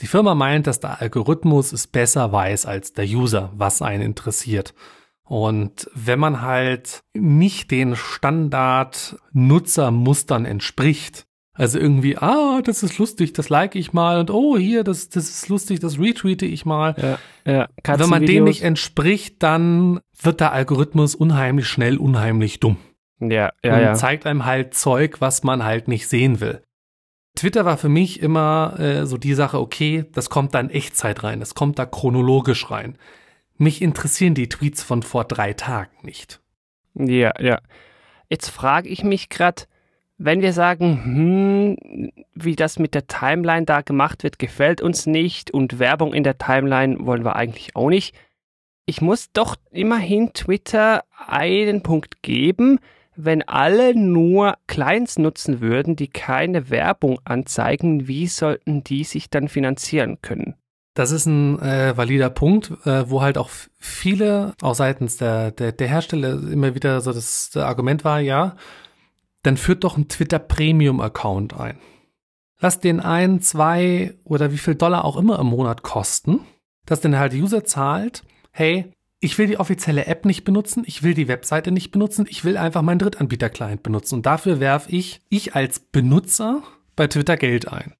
Die 0.00 0.06
Firma 0.06 0.34
meint, 0.34 0.66
dass 0.66 0.80
der 0.80 1.00
Algorithmus 1.00 1.72
es 1.72 1.86
besser 1.86 2.32
weiß 2.32 2.66
als 2.66 2.92
der 2.92 3.04
User, 3.04 3.50
was 3.54 3.82
einen 3.82 4.02
interessiert. 4.02 4.74
Und 5.30 5.88
wenn 5.94 6.18
man 6.18 6.42
halt 6.42 7.04
nicht 7.14 7.70
den 7.70 7.94
Standard-Nutzermustern 7.94 10.44
entspricht, 10.44 11.24
also 11.52 11.78
irgendwie, 11.78 12.16
ah, 12.16 12.60
das 12.64 12.82
ist 12.82 12.98
lustig, 12.98 13.32
das 13.32 13.48
like 13.48 13.76
ich 13.76 13.92
mal 13.92 14.18
und 14.18 14.32
oh, 14.32 14.58
hier, 14.58 14.82
das, 14.82 15.08
das 15.08 15.28
ist 15.28 15.48
lustig, 15.48 15.78
das 15.78 16.00
retweete 16.00 16.46
ich 16.46 16.66
mal. 16.66 16.96
Ja, 17.00 17.20
ja. 17.44 17.68
Wenn 17.84 18.08
man 18.08 18.26
dem 18.26 18.42
nicht 18.42 18.64
entspricht, 18.64 19.40
dann 19.40 20.00
wird 20.20 20.40
der 20.40 20.50
Algorithmus 20.50 21.14
unheimlich 21.14 21.68
schnell, 21.68 21.98
unheimlich 21.98 22.58
dumm. 22.58 22.78
Ja, 23.20 23.52
ja, 23.64 23.76
und 23.76 23.82
ja. 23.82 23.94
zeigt 23.94 24.26
einem 24.26 24.46
halt 24.46 24.74
Zeug, 24.74 25.20
was 25.20 25.44
man 25.44 25.62
halt 25.62 25.86
nicht 25.86 26.08
sehen 26.08 26.40
will. 26.40 26.60
Twitter 27.36 27.64
war 27.64 27.76
für 27.76 27.88
mich 27.88 28.20
immer 28.20 28.74
äh, 28.80 29.06
so 29.06 29.16
die 29.16 29.34
Sache, 29.34 29.60
okay, 29.60 30.06
das 30.12 30.28
kommt 30.28 30.56
da 30.56 30.60
in 30.60 30.70
Echtzeit 30.70 31.22
rein, 31.22 31.38
das 31.38 31.54
kommt 31.54 31.78
da 31.78 31.86
chronologisch 31.86 32.68
rein. 32.68 32.98
Mich 33.60 33.82
interessieren 33.82 34.32
die 34.32 34.48
Tweets 34.48 34.82
von 34.82 35.02
vor 35.02 35.24
drei 35.24 35.52
Tagen 35.52 35.94
nicht. 36.00 36.40
Ja, 36.94 37.34
ja. 37.38 37.60
Jetzt 38.30 38.48
frage 38.48 38.88
ich 38.88 39.04
mich 39.04 39.28
gerade, 39.28 39.64
wenn 40.16 40.40
wir 40.40 40.54
sagen, 40.54 41.04
hm, 41.04 42.10
wie 42.32 42.56
das 42.56 42.78
mit 42.78 42.94
der 42.94 43.06
Timeline 43.06 43.66
da 43.66 43.82
gemacht 43.82 44.22
wird, 44.22 44.38
gefällt 44.38 44.80
uns 44.80 45.04
nicht 45.04 45.50
und 45.50 45.78
Werbung 45.78 46.14
in 46.14 46.24
der 46.24 46.38
Timeline 46.38 47.04
wollen 47.04 47.22
wir 47.22 47.36
eigentlich 47.36 47.76
auch 47.76 47.90
nicht. 47.90 48.16
Ich 48.86 49.02
muss 49.02 49.30
doch 49.30 49.56
immerhin 49.70 50.32
Twitter 50.32 51.04
einen 51.26 51.82
Punkt 51.82 52.22
geben, 52.22 52.78
wenn 53.14 53.46
alle 53.46 53.94
nur 53.94 54.56
Clients 54.68 55.18
nutzen 55.18 55.60
würden, 55.60 55.96
die 55.96 56.08
keine 56.08 56.70
Werbung 56.70 57.20
anzeigen, 57.24 58.08
wie 58.08 58.26
sollten 58.26 58.82
die 58.84 59.04
sich 59.04 59.28
dann 59.28 59.48
finanzieren 59.48 60.22
können? 60.22 60.54
Das 60.94 61.12
ist 61.12 61.26
ein 61.26 61.60
äh, 61.60 61.96
valider 61.96 62.30
Punkt, 62.30 62.72
äh, 62.84 63.08
wo 63.08 63.22
halt 63.22 63.38
auch 63.38 63.50
viele, 63.78 64.54
auch 64.60 64.74
seitens 64.74 65.16
der, 65.16 65.52
der, 65.52 65.72
der 65.72 65.88
Hersteller 65.88 66.32
immer 66.50 66.74
wieder 66.74 67.00
so 67.00 67.12
das, 67.12 67.50
das 67.50 67.62
Argument 67.62 68.04
war, 68.04 68.20
ja, 68.20 68.56
dann 69.42 69.56
führt 69.56 69.84
doch 69.84 69.96
ein 69.96 70.08
Twitter 70.08 70.38
Premium 70.38 71.00
Account 71.00 71.58
ein. 71.58 71.78
Lass 72.58 72.80
den 72.80 73.00
ein, 73.00 73.40
zwei 73.40 74.14
oder 74.24 74.52
wie 74.52 74.58
viel 74.58 74.74
Dollar 74.74 75.04
auch 75.04 75.16
immer 75.16 75.38
im 75.38 75.46
Monat 75.46 75.82
kosten, 75.82 76.40
dass 76.84 77.00
dann 77.00 77.16
halt 77.16 77.32
der 77.32 77.40
User 77.40 77.64
zahlt, 77.64 78.22
hey, 78.50 78.92
ich 79.20 79.38
will 79.38 79.46
die 79.46 79.58
offizielle 79.58 80.06
App 80.06 80.24
nicht 80.24 80.44
benutzen, 80.44 80.82
ich 80.86 81.02
will 81.02 81.14
die 81.14 81.28
Webseite 81.28 81.70
nicht 81.70 81.90
benutzen, 81.90 82.26
ich 82.28 82.44
will 82.44 82.56
einfach 82.56 82.82
meinen 82.82 82.98
Drittanbieter-Client 82.98 83.82
benutzen. 83.82 84.16
Und 84.16 84.26
dafür 84.26 84.60
werfe 84.60 84.90
ich, 84.90 85.20
ich 85.28 85.54
als 85.54 85.78
Benutzer 85.78 86.62
bei 86.96 87.06
Twitter 87.06 87.36
Geld 87.36 87.68
ein. 87.68 87.94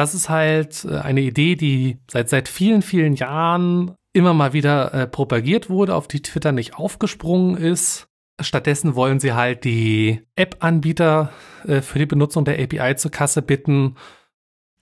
Das 0.00 0.14
ist 0.14 0.30
halt 0.30 0.86
äh, 0.86 0.96
eine 0.96 1.20
Idee, 1.20 1.56
die 1.56 1.98
seit, 2.10 2.30
seit 2.30 2.48
vielen, 2.48 2.80
vielen 2.80 3.12
Jahren 3.12 3.94
immer 4.14 4.32
mal 4.32 4.54
wieder 4.54 4.94
äh, 4.94 5.06
propagiert 5.06 5.68
wurde, 5.68 5.94
auf 5.94 6.08
die 6.08 6.22
Twitter 6.22 6.52
nicht 6.52 6.74
aufgesprungen 6.74 7.58
ist. 7.58 8.08
Stattdessen 8.40 8.94
wollen 8.94 9.20
sie 9.20 9.34
halt 9.34 9.64
die 9.64 10.22
App-Anbieter 10.36 11.34
äh, 11.66 11.82
für 11.82 11.98
die 11.98 12.06
Benutzung 12.06 12.46
der 12.46 12.58
API 12.58 12.96
zur 12.96 13.10
Kasse 13.10 13.42
bitten, 13.42 13.96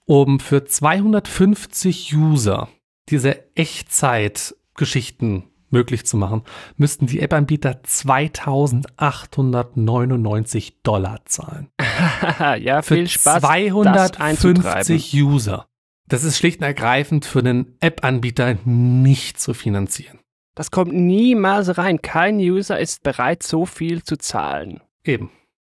um 0.05 0.39
für 0.39 0.63
250 0.63 2.15
User 2.15 2.69
diese 3.09 3.43
Echtzeit-Geschichten 3.57 5.43
möglich 5.71 6.05
zu 6.05 6.17
machen, 6.17 6.43
müssten 6.77 7.07
die 7.07 7.19
App-Anbieter 7.19 7.81
2899 7.83 10.81
Dollar 10.83 11.19
zahlen. 11.25 11.69
ja, 12.59 12.81
viel 12.81 13.07
für 13.07 13.19
Spaß. 13.19 13.41
250 13.41 15.13
User. 15.15 15.67
Das 16.07 16.23
ist 16.23 16.37
schlicht 16.37 16.59
und 16.59 16.65
ergreifend 16.65 17.25
für 17.25 17.39
einen 17.39 17.75
App-Anbieter 17.79 18.57
nicht 18.65 19.39
zu 19.39 19.53
finanzieren. 19.53 20.19
Das 20.55 20.71
kommt 20.71 20.93
niemals 20.93 21.77
rein. 21.77 22.01
Kein 22.01 22.39
User 22.39 22.79
ist 22.79 23.03
bereit, 23.03 23.43
so 23.43 23.65
viel 23.65 24.03
zu 24.03 24.17
zahlen. 24.17 24.81
Eben. 25.03 25.31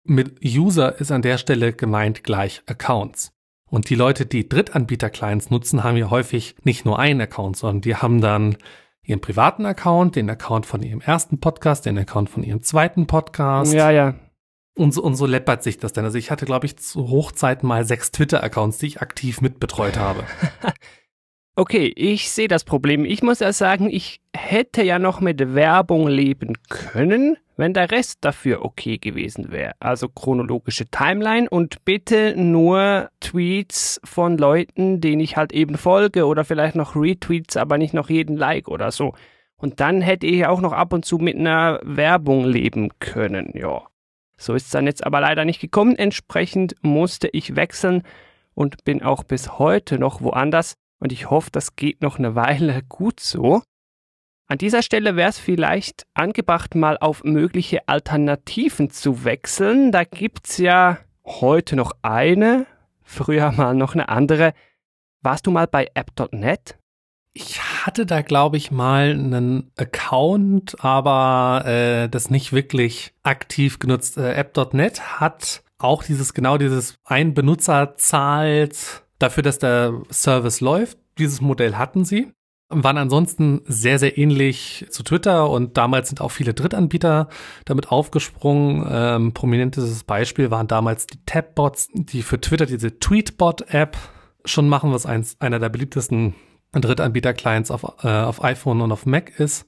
Mit 0.04 0.42
User 0.42 0.98
ist 0.98 1.12
an 1.12 1.22
der 1.22 1.36
Stelle 1.36 1.72
gemeint 1.72 2.24
gleich 2.24 2.62
Accounts. 2.66 3.32
Und 3.66 3.90
die 3.90 3.94
Leute, 3.94 4.26
die 4.26 4.48
Drittanbieter-Clients 4.48 5.50
nutzen, 5.50 5.84
haben 5.84 5.96
ja 5.96 6.10
häufig 6.10 6.56
nicht 6.64 6.84
nur 6.84 6.98
einen 6.98 7.20
Account, 7.20 7.56
sondern 7.56 7.82
die 7.82 7.96
haben 7.96 8.20
dann 8.20 8.56
ihren 9.02 9.20
privaten 9.20 9.66
Account, 9.66 10.16
den 10.16 10.30
Account 10.30 10.66
von 10.66 10.82
ihrem 10.82 11.00
ersten 11.00 11.40
Podcast, 11.40 11.86
den 11.86 11.98
Account 11.98 12.30
von 12.30 12.42
ihrem 12.42 12.62
zweiten 12.62 13.06
Podcast. 13.06 13.72
Ja, 13.72 13.90
ja. 13.90 14.14
Und 14.76 14.94
so, 14.94 15.02
und 15.02 15.16
so 15.16 15.26
läppert 15.26 15.62
sich 15.62 15.78
das 15.78 15.92
dann. 15.92 16.04
Also 16.04 16.16
ich 16.16 16.30
hatte, 16.30 16.46
glaube 16.46 16.66
ich, 16.66 16.78
zu 16.78 17.08
Hochzeiten 17.10 17.68
mal 17.68 17.84
sechs 17.84 18.12
Twitter-Accounts, 18.12 18.78
die 18.78 18.86
ich 18.86 19.00
aktiv 19.02 19.40
mitbetreut 19.40 19.98
habe. 19.98 20.24
Okay, 21.56 21.92
ich 21.94 22.30
sehe 22.30 22.48
das 22.48 22.64
Problem. 22.64 23.04
Ich 23.04 23.22
muss 23.22 23.40
ja 23.40 23.52
sagen, 23.52 23.90
ich 23.90 24.22
hätte 24.34 24.82
ja 24.82 24.98
noch 24.98 25.20
mit 25.20 25.54
Werbung 25.54 26.08
leben 26.08 26.54
können, 26.70 27.36
wenn 27.60 27.74
der 27.74 27.90
Rest 27.90 28.24
dafür 28.24 28.64
okay 28.64 28.96
gewesen 28.96 29.52
wäre. 29.52 29.74
Also 29.80 30.08
chronologische 30.08 30.86
Timeline 30.86 31.48
und 31.48 31.84
bitte 31.84 32.34
nur 32.34 33.10
Tweets 33.20 34.00
von 34.02 34.38
Leuten, 34.38 35.02
denen 35.02 35.20
ich 35.20 35.36
halt 35.36 35.52
eben 35.52 35.76
folge 35.76 36.24
oder 36.24 36.44
vielleicht 36.44 36.74
noch 36.74 36.96
Retweets, 36.96 37.58
aber 37.58 37.76
nicht 37.76 37.92
noch 37.92 38.08
jeden 38.08 38.38
Like 38.38 38.66
oder 38.66 38.90
so. 38.90 39.12
Und 39.56 39.80
dann 39.80 40.00
hätte 40.00 40.26
ich 40.26 40.46
auch 40.46 40.62
noch 40.62 40.72
ab 40.72 40.94
und 40.94 41.04
zu 41.04 41.18
mit 41.18 41.36
einer 41.36 41.80
Werbung 41.82 42.46
leben 42.46 42.88
können, 42.98 43.52
ja. 43.54 43.82
So 44.38 44.54
ist 44.54 44.64
es 44.64 44.70
dann 44.70 44.86
jetzt 44.86 45.04
aber 45.04 45.20
leider 45.20 45.44
nicht 45.44 45.60
gekommen. 45.60 45.96
Entsprechend 45.96 46.76
musste 46.80 47.28
ich 47.28 47.56
wechseln 47.56 48.04
und 48.54 48.84
bin 48.84 49.02
auch 49.02 49.22
bis 49.22 49.58
heute 49.58 49.98
noch 49.98 50.22
woanders 50.22 50.76
und 50.98 51.12
ich 51.12 51.28
hoffe, 51.28 51.50
das 51.52 51.76
geht 51.76 52.00
noch 52.00 52.18
eine 52.18 52.34
Weile 52.34 52.82
gut 52.88 53.20
so. 53.20 53.60
An 54.50 54.58
dieser 54.58 54.82
Stelle 54.82 55.14
wäre 55.14 55.30
es 55.30 55.38
vielleicht 55.38 56.08
angebracht, 56.12 56.74
mal 56.74 56.98
auf 56.98 57.22
mögliche 57.22 57.86
Alternativen 57.86 58.90
zu 58.90 59.22
wechseln. 59.22 59.92
Da 59.92 60.02
gibt's 60.02 60.58
ja 60.58 60.98
heute 61.24 61.76
noch 61.76 61.92
eine, 62.02 62.66
früher 63.04 63.52
mal 63.52 63.76
noch 63.76 63.94
eine 63.94 64.08
andere. 64.08 64.52
Warst 65.22 65.46
du 65.46 65.52
mal 65.52 65.68
bei 65.68 65.86
app.net? 65.94 66.76
Ich 67.32 67.62
hatte 67.62 68.06
da, 68.06 68.22
glaube 68.22 68.56
ich, 68.56 68.72
mal 68.72 69.10
einen 69.12 69.70
Account, 69.76 70.84
aber 70.84 71.64
äh, 71.66 72.08
das 72.08 72.28
nicht 72.28 72.52
wirklich 72.52 73.14
aktiv 73.22 73.78
genutzt. 73.78 74.18
Äh, 74.18 74.32
App.net 74.32 75.20
hat 75.20 75.62
auch 75.78 76.02
dieses, 76.02 76.34
genau 76.34 76.58
dieses 76.58 76.96
ein 77.04 77.34
Benutzer 77.34 77.94
zahlt 77.98 79.04
dafür, 79.20 79.44
dass 79.44 79.60
der 79.60 80.02
Service 80.10 80.60
läuft. 80.60 80.98
Dieses 81.18 81.40
Modell 81.40 81.76
hatten 81.76 82.04
sie. 82.04 82.32
Waren 82.72 82.98
ansonsten 82.98 83.62
sehr, 83.66 83.98
sehr 83.98 84.16
ähnlich 84.16 84.86
zu 84.90 85.02
Twitter 85.02 85.50
und 85.50 85.76
damals 85.76 86.08
sind 86.08 86.20
auch 86.20 86.30
viele 86.30 86.54
Drittanbieter 86.54 87.28
damit 87.64 87.90
aufgesprungen. 87.90 88.86
Ähm, 88.88 89.34
prominentes 89.34 90.04
Beispiel 90.04 90.52
waren 90.52 90.68
damals 90.68 91.06
die 91.06 91.18
Tabbots, 91.26 91.88
die 91.92 92.22
für 92.22 92.40
Twitter 92.40 92.66
diese 92.66 93.00
Tweetbot-App 93.00 93.96
schon 94.44 94.68
machen, 94.68 94.92
was 94.92 95.04
eins, 95.04 95.36
einer 95.40 95.58
der 95.58 95.68
beliebtesten 95.68 96.34
Drittanbieter-Clients 96.72 97.72
auf, 97.72 98.04
äh, 98.04 98.08
auf 98.08 98.44
iPhone 98.44 98.80
und 98.80 98.92
auf 98.92 99.04
Mac 99.04 99.38
ist. 99.40 99.66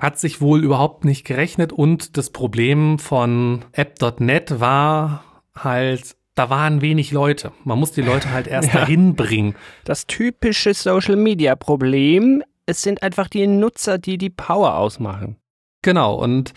Hat 0.00 0.18
sich 0.18 0.40
wohl 0.40 0.64
überhaupt 0.64 1.04
nicht 1.04 1.24
gerechnet 1.24 1.72
und 1.72 2.16
das 2.16 2.30
Problem 2.30 2.98
von 2.98 3.64
App.net 3.72 4.60
war 4.60 5.24
halt, 5.54 6.16
da 6.38 6.50
waren 6.50 6.80
wenig 6.80 7.10
Leute. 7.10 7.52
Man 7.64 7.78
muss 7.78 7.92
die 7.92 8.02
Leute 8.02 8.30
halt 8.30 8.46
erst 8.48 8.72
ja. 8.72 8.80
dahin 8.80 9.14
bringen. 9.14 9.54
Das 9.84 10.06
typische 10.06 10.74
Social 10.74 11.16
Media 11.16 11.56
Problem, 11.56 12.42
es 12.66 12.82
sind 12.82 13.02
einfach 13.02 13.28
die 13.28 13.46
Nutzer, 13.46 13.98
die 13.98 14.18
die 14.18 14.30
Power 14.30 14.76
ausmachen. 14.76 15.36
Genau, 15.82 16.14
und 16.14 16.52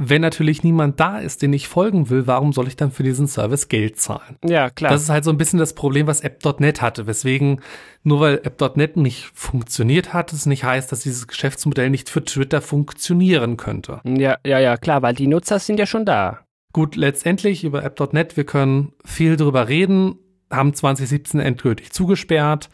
wenn 0.00 0.22
natürlich 0.22 0.62
niemand 0.62 1.00
da 1.00 1.18
ist, 1.18 1.42
den 1.42 1.52
ich 1.52 1.66
folgen 1.66 2.08
will, 2.08 2.28
warum 2.28 2.52
soll 2.52 2.68
ich 2.68 2.76
dann 2.76 2.92
für 2.92 3.02
diesen 3.02 3.26
Service 3.26 3.66
Geld 3.66 3.98
zahlen? 3.98 4.36
Ja, 4.44 4.70
klar. 4.70 4.92
Das 4.92 5.02
ist 5.02 5.08
halt 5.08 5.24
so 5.24 5.30
ein 5.30 5.38
bisschen 5.38 5.58
das 5.58 5.74
Problem, 5.74 6.06
was 6.06 6.20
App.net 6.20 6.80
hatte, 6.80 7.08
weswegen 7.08 7.60
nur 8.04 8.20
weil 8.20 8.34
App.net 8.44 8.96
nicht 8.96 9.28
funktioniert 9.34 10.14
hat, 10.14 10.32
es 10.32 10.46
nicht 10.46 10.62
heißt, 10.62 10.92
dass 10.92 11.00
dieses 11.00 11.26
Geschäftsmodell 11.26 11.90
nicht 11.90 12.10
für 12.10 12.24
Twitter 12.24 12.62
funktionieren 12.62 13.56
könnte. 13.56 14.00
Ja, 14.04 14.38
ja, 14.46 14.60
ja, 14.60 14.76
klar, 14.76 15.02
weil 15.02 15.14
die 15.14 15.26
Nutzer 15.26 15.58
sind 15.58 15.80
ja 15.80 15.86
schon 15.86 16.04
da. 16.04 16.44
Gut, 16.78 16.94
letztendlich 16.94 17.64
über 17.64 17.82
App.net, 17.82 18.36
wir 18.36 18.44
können 18.44 18.92
viel 19.04 19.36
drüber 19.36 19.66
reden, 19.66 20.16
haben 20.48 20.72
2017 20.72 21.40
endgültig 21.40 21.90
zugesperrt, 21.90 22.70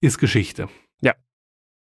ist 0.00 0.18
Geschichte. 0.18 0.68
Ja. 1.00 1.12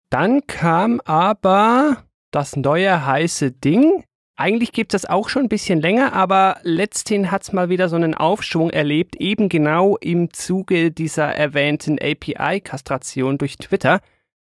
Dann 0.09 0.47
kam 0.47 1.01
aber 1.05 2.03
das 2.31 2.55
neue 2.55 3.05
heiße 3.05 3.51
Ding, 3.51 4.03
eigentlich 4.35 4.71
gibt 4.71 4.95
es 4.95 5.03
das 5.03 5.11
auch 5.11 5.29
schon 5.29 5.43
ein 5.43 5.49
bisschen 5.49 5.79
länger, 5.79 6.13
aber 6.13 6.57
letzthin 6.63 7.29
hat 7.29 7.43
es 7.43 7.53
mal 7.53 7.69
wieder 7.69 7.89
so 7.89 7.95
einen 7.95 8.15
Aufschwung 8.15 8.71
erlebt, 8.71 9.17
eben 9.17 9.47
genau 9.47 9.97
im 9.97 10.33
Zuge 10.33 10.89
dieser 10.89 11.27
erwähnten 11.27 11.99
API-Kastration 12.01 13.37
durch 13.37 13.57
Twitter. 13.57 14.01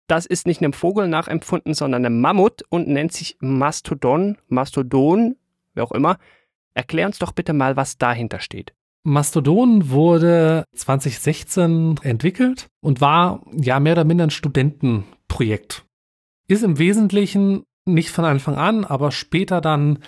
Das 0.06 0.24
ist 0.24 0.46
nicht 0.46 0.62
einem 0.62 0.72
Vogel 0.72 1.08
nachempfunden, 1.08 1.74
sondern 1.74 2.06
einem 2.06 2.22
Mammut 2.22 2.62
und 2.70 2.88
nennt 2.88 3.12
sich 3.12 3.36
Mastodon, 3.40 4.38
Mastodon, 4.48 5.36
wer 5.74 5.84
auch 5.84 5.92
immer. 5.92 6.16
Erklär 6.74 7.06
uns 7.06 7.18
doch 7.18 7.32
bitte 7.32 7.52
mal, 7.52 7.76
was 7.76 7.98
dahinter 7.98 8.40
steht. 8.40 8.74
Mastodon 9.04 9.90
wurde 9.90 10.64
2016 10.74 12.00
entwickelt 12.02 12.68
und 12.80 13.00
war 13.00 13.44
ja 13.52 13.78
mehr 13.78 13.92
oder 13.92 14.04
minder 14.04 14.24
ein 14.24 14.30
Studentenprojekt. 14.30 15.84
Ist 16.48 16.64
im 16.64 16.78
Wesentlichen 16.78 17.64
nicht 17.84 18.10
von 18.10 18.24
Anfang 18.24 18.56
an, 18.56 18.84
aber 18.84 19.12
später 19.12 19.60
dann 19.60 19.98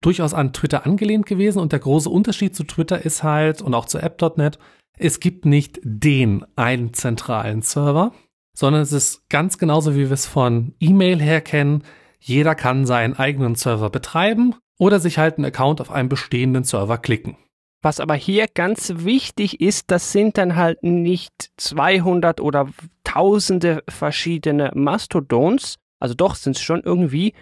durchaus 0.00 0.32
an 0.32 0.54
Twitter 0.54 0.86
angelehnt 0.86 1.26
gewesen. 1.26 1.58
Und 1.58 1.72
der 1.72 1.80
große 1.80 2.08
Unterschied 2.08 2.56
zu 2.56 2.64
Twitter 2.64 3.04
ist 3.04 3.22
halt, 3.22 3.60
und 3.60 3.74
auch 3.74 3.84
zu 3.84 3.98
App.net, 3.98 4.58
es 4.98 5.20
gibt 5.20 5.44
nicht 5.44 5.78
den 5.82 6.44
einen 6.56 6.94
zentralen 6.94 7.60
Server, 7.60 8.12
sondern 8.54 8.82
es 8.82 8.92
ist 8.92 9.28
ganz 9.28 9.58
genauso, 9.58 9.94
wie 9.94 10.06
wir 10.06 10.12
es 10.12 10.26
von 10.26 10.74
E-Mail 10.80 11.20
her 11.20 11.42
kennen. 11.42 11.82
Jeder 12.18 12.54
kann 12.54 12.86
seinen 12.86 13.14
eigenen 13.18 13.54
Server 13.54 13.90
betreiben 13.90 14.54
oder 14.78 15.00
sich 15.00 15.18
halt 15.18 15.38
einen 15.38 15.46
Account 15.46 15.80
auf 15.80 15.90
einem 15.90 16.08
bestehenden 16.08 16.64
Server 16.64 16.98
klicken. 16.98 17.36
Was 17.82 18.00
aber 18.00 18.14
hier 18.14 18.46
ganz 18.52 18.92
wichtig 18.96 19.60
ist, 19.60 19.90
das 19.90 20.12
sind 20.12 20.38
dann 20.38 20.56
halt 20.56 20.82
nicht 20.82 21.50
200 21.56 22.40
oder 22.40 22.68
tausende 23.04 23.82
verschiedene 23.88 24.72
Mastodons, 24.74 25.76
also 26.00 26.14
doch 26.14 26.34
sind 26.34 26.56
es 26.56 26.62
schon 26.62 26.82
irgendwie, 26.82 27.32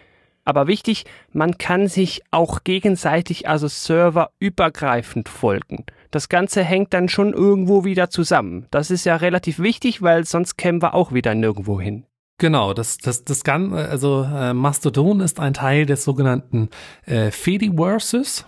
Aber 0.44 0.66
wichtig, 0.66 1.04
man 1.32 1.56
kann 1.56 1.88
sich 1.88 2.22
auch 2.30 2.64
gegenseitig, 2.64 3.48
also 3.48 3.66
serverübergreifend 3.66 5.28
folgen. 5.28 5.86
Das 6.10 6.28
Ganze 6.28 6.62
hängt 6.62 6.92
dann 6.92 7.08
schon 7.08 7.32
irgendwo 7.32 7.84
wieder 7.84 8.10
zusammen. 8.10 8.66
Das 8.70 8.90
ist 8.90 9.04
ja 9.04 9.16
relativ 9.16 9.58
wichtig, 9.58 10.02
weil 10.02 10.24
sonst 10.24 10.56
kämen 10.56 10.82
wir 10.82 10.94
auch 10.94 11.12
wieder 11.12 11.34
nirgendwo 11.34 11.80
hin. 11.80 12.04
Genau, 12.38 12.74
das, 12.74 12.98
das, 12.98 13.24
das 13.24 13.44
kann, 13.44 13.72
also 13.72 14.24
äh, 14.24 14.52
Mastodon 14.52 15.20
ist 15.20 15.38
ein 15.38 15.54
Teil 15.54 15.86
des 15.86 16.04
sogenannten 16.04 16.68
äh, 17.06 17.30
Fediverses. 17.30 18.44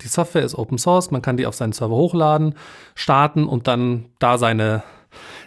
Die 0.00 0.08
Software 0.08 0.42
ist 0.42 0.56
Open 0.56 0.78
Source, 0.78 1.10
man 1.10 1.22
kann 1.22 1.36
die 1.36 1.46
auf 1.46 1.54
seinen 1.54 1.72
Server 1.72 1.94
hochladen, 1.94 2.54
starten 2.94 3.44
und 3.46 3.68
dann 3.68 4.06
da 4.18 4.36
seine, 4.38 4.82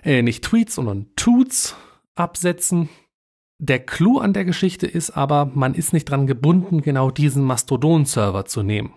äh, 0.03 0.21
nicht 0.21 0.43
Tweets, 0.45 0.75
sondern 0.75 1.07
Toots 1.15 1.75
absetzen. 2.15 2.89
Der 3.59 3.79
Clou 3.79 4.19
an 4.19 4.33
der 4.33 4.45
Geschichte 4.45 4.87
ist 4.87 5.11
aber, 5.11 5.45
man 5.53 5.73
ist 5.73 5.91
nicht 5.91 6.05
dran 6.05 6.27
gebunden, 6.27 6.81
genau 6.81 7.11
diesen 7.11 7.43
Mastodon-Server 7.43 8.45
zu 8.45 8.63
nehmen. 8.63 8.93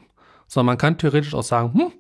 Sondern 0.47 0.67
man 0.67 0.79
kann 0.79 0.99
theoretisch 0.99 1.35
auch 1.35 1.43
sagen, 1.43 1.73
hm, 1.75 1.93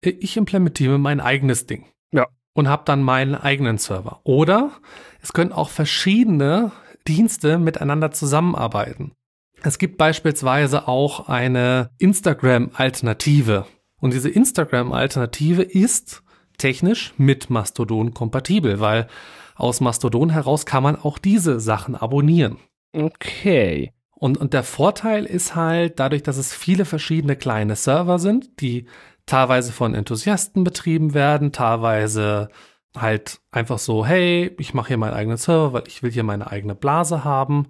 ich 0.00 0.36
implementiere 0.36 0.98
mein 0.98 1.20
eigenes 1.20 1.66
Ding. 1.66 1.86
Ja. 2.12 2.26
Und 2.56 2.68
habe 2.68 2.84
dann 2.86 3.02
meinen 3.02 3.34
eigenen 3.34 3.76
Server. 3.76 4.20
Oder 4.24 4.70
es 5.20 5.34
können 5.34 5.52
auch 5.52 5.68
verschiedene 5.68 6.72
Dienste 7.06 7.58
miteinander 7.58 8.12
zusammenarbeiten. 8.12 9.12
Es 9.62 9.76
gibt 9.76 9.98
beispielsweise 9.98 10.88
auch 10.88 11.28
eine 11.28 11.90
Instagram-Alternative. 11.98 13.66
Und 14.00 14.14
diese 14.14 14.30
Instagram-Alternative 14.30 15.62
ist 15.62 16.22
technisch 16.56 17.12
mit 17.18 17.50
Mastodon 17.50 18.14
kompatibel, 18.14 18.80
weil 18.80 19.06
aus 19.54 19.82
Mastodon 19.82 20.30
heraus 20.30 20.64
kann 20.64 20.82
man 20.82 20.96
auch 20.96 21.18
diese 21.18 21.60
Sachen 21.60 21.94
abonnieren. 21.94 22.56
Okay. 22.94 23.92
Und, 24.12 24.38
und 24.38 24.54
der 24.54 24.62
Vorteil 24.62 25.26
ist 25.26 25.54
halt, 25.54 26.00
dadurch, 26.00 26.22
dass 26.22 26.38
es 26.38 26.54
viele 26.54 26.86
verschiedene 26.86 27.36
kleine 27.36 27.76
Server 27.76 28.18
sind, 28.18 28.62
die 28.62 28.86
teilweise 29.26 29.72
von 29.72 29.94
Enthusiasten 29.94 30.64
betrieben 30.64 31.14
werden, 31.14 31.52
teilweise 31.52 32.48
halt 32.96 33.40
einfach 33.50 33.78
so, 33.78 34.06
hey, 34.06 34.54
ich 34.58 34.72
mache 34.72 34.88
hier 34.88 34.96
meinen 34.96 35.14
eigenen 35.14 35.36
Server, 35.36 35.72
weil 35.72 35.84
ich 35.86 36.02
will 36.02 36.10
hier 36.10 36.22
meine 36.22 36.50
eigene 36.50 36.74
Blase 36.74 37.24
haben. 37.24 37.68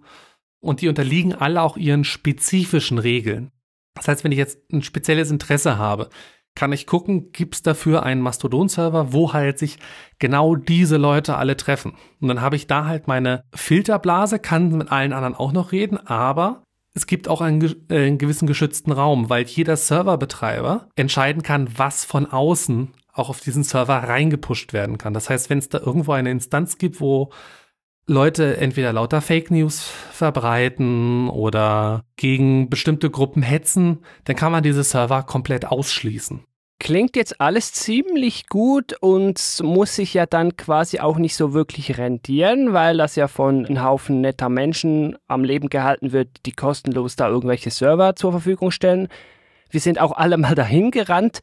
Und 0.61 0.81
die 0.81 0.89
unterliegen 0.89 1.35
alle 1.35 1.63
auch 1.63 1.77
ihren 1.77 2.05
spezifischen 2.05 2.99
Regeln. 2.99 3.51
Das 3.95 4.09
heißt, 4.09 4.25
wenn 4.25 4.33
ich 4.33 4.39
jetzt 4.39 4.73
ein 4.73 4.83
spezielles 4.83 5.31
Interesse 5.31 5.79
habe, 5.79 6.11
kann 6.55 6.73
ich 6.73 6.87
gucken, 6.87 7.33
gibt's 7.33 7.63
dafür 7.63 8.03
einen 8.03 8.23
Mastodon-Server, 8.23 9.13
wo 9.13 9.33
halt 9.33 9.59
sich 9.59 9.79
genau 10.19 10.57
diese 10.57 10.97
Leute 10.97 11.37
alle 11.37 11.57
treffen. 11.57 11.95
Und 12.21 12.29
dann 12.29 12.41
habe 12.41 12.57
ich 12.57 12.67
da 12.67 12.87
halt 12.87 13.07
meine 13.07 13.43
Filterblase, 13.55 14.39
kann 14.39 14.71
mit 14.71 14.91
allen 14.91 15.13
anderen 15.13 15.35
auch 15.35 15.53
noch 15.53 15.73
reden, 15.73 15.99
aber 16.07 16.65
es 16.97 17.07
gibt 17.07 17.29
auch 17.29 17.43
einen, 17.43 17.63
äh, 17.91 18.07
einen 18.07 18.19
gewissen 18.19 18.47
geschützten 18.47 18.91
Raum, 18.91 19.29
weil 19.29 19.45
jeder 19.45 19.77
Serverbetreiber 19.77 20.89
entscheiden 20.97 21.43
kann, 21.43 21.69
was 21.77 22.07
von 22.07 22.27
außen 22.27 22.95
auch 23.13 23.29
auf 23.29 23.41
diesen 23.41 23.65
Server 23.65 23.97
reingepusht 23.97 24.73
werden 24.73 24.99
kann. 24.99 25.15
Das 25.15 25.31
heißt, 25.31 25.51
wenn 25.51 25.59
es 25.59 25.69
da 25.69 25.79
irgendwo 25.79 26.13
eine 26.13 26.31
Instanz 26.31 26.79
gibt, 26.79 27.01
wo 27.01 27.31
Leute 28.07 28.57
entweder 28.57 28.93
lauter 28.93 29.21
Fake 29.21 29.51
News 29.51 29.81
verbreiten 30.11 31.29
oder 31.29 32.05
gegen 32.17 32.71
bestimmte 32.71 33.11
Gruppen 33.11 33.43
hetzen, 33.43 33.99
dann 34.25 34.37
kann 34.37 34.53
man 34.53 34.63
diese 34.63 34.85
Server 34.85 35.23
komplett 35.23 35.67
ausschließen. 35.67 36.45
Klingt 36.79 37.17
jetzt 37.17 37.41
alles 37.41 37.73
ziemlich 37.73 38.49
gut 38.49 38.95
und 39.01 39.41
muss 39.63 39.97
sich 39.97 40.13
ja 40.13 40.27
dann 40.27 40.59
quasi 40.59 41.01
auch 41.01 41.17
nicht 41.17 41.35
so 41.35 41.55
wirklich 41.55 41.97
rentieren, 41.97 42.75
weil 42.75 42.99
das 42.99 43.17
ja 43.17 43.29
von 43.29 43.65
einem 43.65 43.83
Haufen 43.83 44.21
netter 44.21 44.51
Menschen 44.51 45.17
am 45.27 45.43
Leben 45.43 45.71
gehalten 45.71 46.13
wird, 46.13 46.29
die 46.45 46.53
kostenlos 46.53 47.17
da 47.17 47.29
irgendwelche 47.29 47.71
Server 47.71 48.15
zur 48.15 48.33
Verfügung 48.33 48.71
stellen. 48.71 49.09
Wir 49.71 49.81
sind 49.81 49.99
auch 49.99 50.13
alle 50.13 50.37
mal 50.37 50.55
dahin 50.55 50.91
gerannt, 50.91 51.41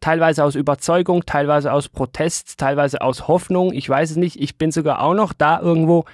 teilweise 0.00 0.44
aus 0.44 0.54
Überzeugung, 0.54 1.26
teilweise 1.26 1.72
aus 1.72 1.88
Protest, 1.88 2.58
teilweise 2.58 3.00
aus 3.00 3.26
Hoffnung. 3.26 3.72
Ich 3.72 3.88
weiß 3.88 4.12
es 4.12 4.16
nicht, 4.16 4.40
ich 4.40 4.58
bin 4.58 4.70
sogar 4.70 5.02
auch 5.02 5.14
noch 5.14 5.32
da 5.32 5.60
irgendwo. 5.60 6.04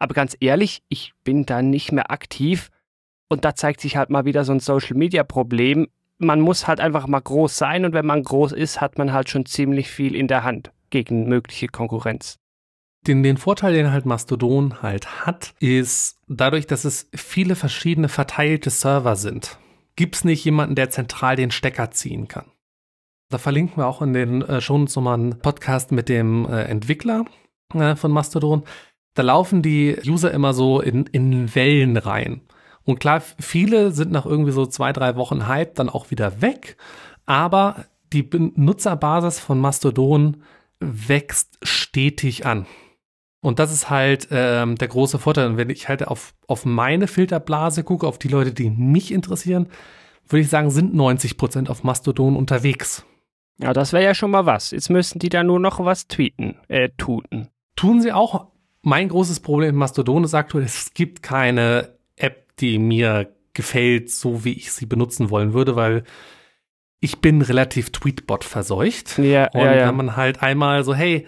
Aber 0.00 0.14
ganz 0.14 0.36
ehrlich, 0.40 0.82
ich 0.88 1.12
bin 1.22 1.46
da 1.46 1.62
nicht 1.62 1.92
mehr 1.92 2.10
aktiv. 2.10 2.70
Und 3.28 3.44
da 3.44 3.54
zeigt 3.54 3.80
sich 3.80 3.96
halt 3.96 4.10
mal 4.10 4.24
wieder 4.24 4.44
so 4.44 4.52
ein 4.52 4.60
Social-Media-Problem. 4.60 5.88
Man 6.18 6.40
muss 6.40 6.66
halt 6.66 6.80
einfach 6.80 7.06
mal 7.06 7.20
groß 7.20 7.56
sein 7.56 7.84
und 7.84 7.92
wenn 7.92 8.06
man 8.06 8.22
groß 8.22 8.52
ist, 8.52 8.80
hat 8.80 8.98
man 8.98 9.12
halt 9.12 9.30
schon 9.30 9.46
ziemlich 9.46 9.88
viel 9.88 10.14
in 10.14 10.26
der 10.28 10.44
Hand 10.44 10.72
gegen 10.90 11.28
mögliche 11.28 11.68
Konkurrenz. 11.68 12.38
Den, 13.06 13.22
den 13.22 13.36
Vorteil, 13.36 13.72
den 13.72 13.92
halt 13.92 14.06
Mastodon 14.06 14.82
halt 14.82 15.24
hat, 15.24 15.54
ist 15.60 16.18
dadurch, 16.26 16.66
dass 16.66 16.84
es 16.84 17.08
viele 17.14 17.54
verschiedene 17.54 18.08
verteilte 18.08 18.70
Server 18.70 19.16
sind, 19.16 19.58
gibt 19.96 20.16
es 20.16 20.24
nicht 20.24 20.44
jemanden, 20.44 20.74
der 20.74 20.90
zentral 20.90 21.36
den 21.36 21.50
Stecker 21.50 21.90
ziehen 21.90 22.28
kann. 22.28 22.50
Da 23.30 23.38
verlinken 23.38 23.76
wir 23.76 23.86
auch 23.86 24.02
in 24.02 24.12
den 24.12 24.42
äh, 24.42 24.60
Shownotes 24.60 24.96
nochmal 24.96 25.14
einen 25.14 25.38
Podcast 25.38 25.92
mit 25.92 26.08
dem 26.08 26.46
äh, 26.46 26.62
Entwickler 26.62 27.24
äh, 27.74 27.94
von 27.94 28.10
Mastodon. 28.10 28.64
Da 29.14 29.22
laufen 29.22 29.62
die 29.62 29.96
User 30.06 30.30
immer 30.32 30.54
so 30.54 30.80
in, 30.80 31.06
in 31.06 31.54
Wellen 31.54 31.96
rein. 31.96 32.40
Und 32.88 33.00
klar, 33.00 33.20
viele 33.38 33.90
sind 33.90 34.12
nach 34.12 34.24
irgendwie 34.24 34.50
so 34.50 34.64
zwei, 34.64 34.94
drei 34.94 35.14
Wochen 35.16 35.46
Hype 35.46 35.74
dann 35.74 35.90
auch 35.90 36.10
wieder 36.10 36.40
weg. 36.40 36.78
Aber 37.26 37.84
die 38.14 38.22
Benutzerbasis 38.22 39.38
von 39.40 39.60
Mastodon 39.60 40.38
wächst 40.80 41.58
stetig 41.62 42.46
an. 42.46 42.64
Und 43.42 43.58
das 43.58 43.74
ist 43.74 43.90
halt 43.90 44.28
ähm, 44.30 44.76
der 44.76 44.88
große 44.88 45.18
Vorteil. 45.18 45.48
Und 45.48 45.56
wenn 45.58 45.68
ich 45.68 45.90
halt 45.90 46.08
auf, 46.08 46.32
auf 46.46 46.64
meine 46.64 47.08
Filterblase 47.08 47.84
gucke, 47.84 48.06
auf 48.06 48.16
die 48.16 48.28
Leute, 48.28 48.54
die 48.54 48.70
mich 48.70 49.12
interessieren, 49.12 49.68
würde 50.26 50.40
ich 50.40 50.48
sagen, 50.48 50.70
sind 50.70 50.94
90 50.94 51.36
Prozent 51.36 51.68
auf 51.68 51.84
Mastodon 51.84 52.36
unterwegs. 52.36 53.04
Ja, 53.58 53.74
das 53.74 53.92
wäre 53.92 54.04
ja 54.04 54.14
schon 54.14 54.30
mal 54.30 54.46
was. 54.46 54.70
Jetzt 54.70 54.88
müssten 54.88 55.18
die 55.18 55.28
da 55.28 55.44
nur 55.44 55.60
noch 55.60 55.84
was 55.84 56.08
tweeten, 56.08 56.56
äh, 56.68 56.88
tuten. 56.96 57.48
Tun 57.76 58.00
sie 58.00 58.12
auch. 58.12 58.46
Mein 58.80 59.10
großes 59.10 59.40
Problem 59.40 59.74
mit 59.74 59.80
Mastodon 59.80 60.24
ist 60.24 60.32
aktuell, 60.32 60.64
es 60.64 60.94
gibt 60.94 61.22
keine 61.22 61.97
die 62.60 62.78
mir 62.78 63.34
gefällt, 63.54 64.10
so 64.10 64.44
wie 64.44 64.52
ich 64.52 64.72
sie 64.72 64.86
benutzen 64.86 65.30
wollen 65.30 65.52
würde, 65.52 65.74
weil 65.76 66.04
ich 67.00 67.18
bin 67.20 67.42
relativ 67.42 67.90
Tweetbot 67.90 68.44
verseucht. 68.44 69.18
Ja, 69.18 69.48
und 69.52 69.60
ja, 69.60 69.74
ja. 69.74 69.88
wenn 69.88 69.96
man 69.96 70.16
halt 70.16 70.42
einmal 70.42 70.84
so, 70.84 70.94
hey, 70.94 71.26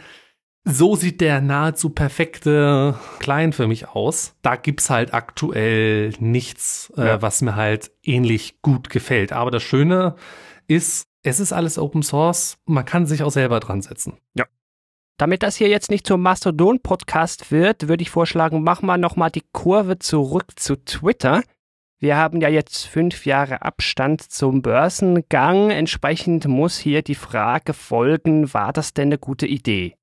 so 0.64 0.94
sieht 0.94 1.20
der 1.20 1.40
nahezu 1.40 1.90
perfekte 1.90 2.98
Client 3.18 3.54
für 3.54 3.66
mich 3.66 3.88
aus. 3.88 4.34
Da 4.42 4.56
gibt's 4.56 4.90
halt 4.90 5.14
aktuell 5.14 6.12
nichts, 6.20 6.92
äh, 6.96 7.06
Ja. 7.06 7.22
was 7.22 7.40
mir 7.40 7.56
halt 7.56 7.90
ähnlich 8.02 8.60
gut 8.62 8.90
gefällt. 8.90 9.32
Aber 9.32 9.50
das 9.50 9.62
Schöne 9.62 10.16
ist, 10.68 11.06
es 11.22 11.40
ist 11.40 11.52
alles 11.52 11.78
Open 11.78 12.02
Source. 12.02 12.58
Man 12.66 12.84
kann 12.84 13.06
sich 13.06 13.22
auch 13.22 13.30
selber 13.30 13.58
dran 13.60 13.80
setzen. 13.82 14.18
Damit 15.20 15.42
das 15.42 15.56
hier 15.56 15.68
jetzt 15.68 15.90
nicht 15.90 16.06
zum 16.06 16.22
Mastodon-Podcast 16.22 17.50
wird, 17.52 17.88
würde 17.88 18.00
ich 18.00 18.09
vorschlagen, 18.09 18.62
machen 18.62 18.87
wir 18.87 18.96
nochmal 18.96 19.30
die 19.30 19.42
Kurve 19.52 19.98
zurück 19.98 20.59
zu 20.59 20.76
Twitter. 20.76 21.42
Wir 21.98 22.16
haben 22.16 22.40
ja 22.40 22.48
jetzt 22.48 22.87
fünf 22.87 23.26
Jahre 23.26 23.61
Abstand 23.61 24.22
zum 24.22 24.62
Börsengang. 24.62 25.68
Entsprechend 25.68 26.48
muss 26.48 26.78
hier 26.78 27.02
die 27.02 27.14
Frage 27.14 27.74
folgen, 27.74 28.54
war 28.54 28.72
das 28.72 28.94
denn 28.94 29.09
eine 29.09 29.18
gute 29.18 29.46
Idee? 29.46 29.94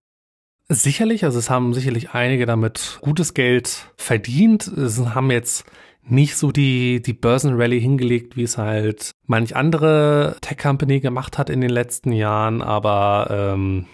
Sicherlich, 0.69 1.23
also 1.23 1.39
es 1.39 1.49
haben 1.49 1.73
sicherlich 1.73 2.11
einige 2.11 2.45
damit 2.45 2.99
gutes 3.01 3.33
Geld 3.33 3.91
verdient. 3.97 4.67
Es 4.67 4.99
haben 4.99 5.31
jetzt 5.31 5.65
nicht 6.03 6.35
so 6.35 6.51
die, 6.51 7.01
die 7.01 7.13
Börsenrally 7.13 7.81
hingelegt, 7.81 8.37
wie 8.37 8.43
es 8.43 8.59
halt 8.59 9.13
manch 9.25 9.55
andere 9.55 10.37
Tech-Company 10.41 10.99
gemacht 10.99 11.39
hat 11.39 11.49
in 11.49 11.61
den 11.61 11.71
letzten 11.71 12.11
Jahren, 12.11 12.61
aber 12.61 13.29
ähm, 13.31 13.87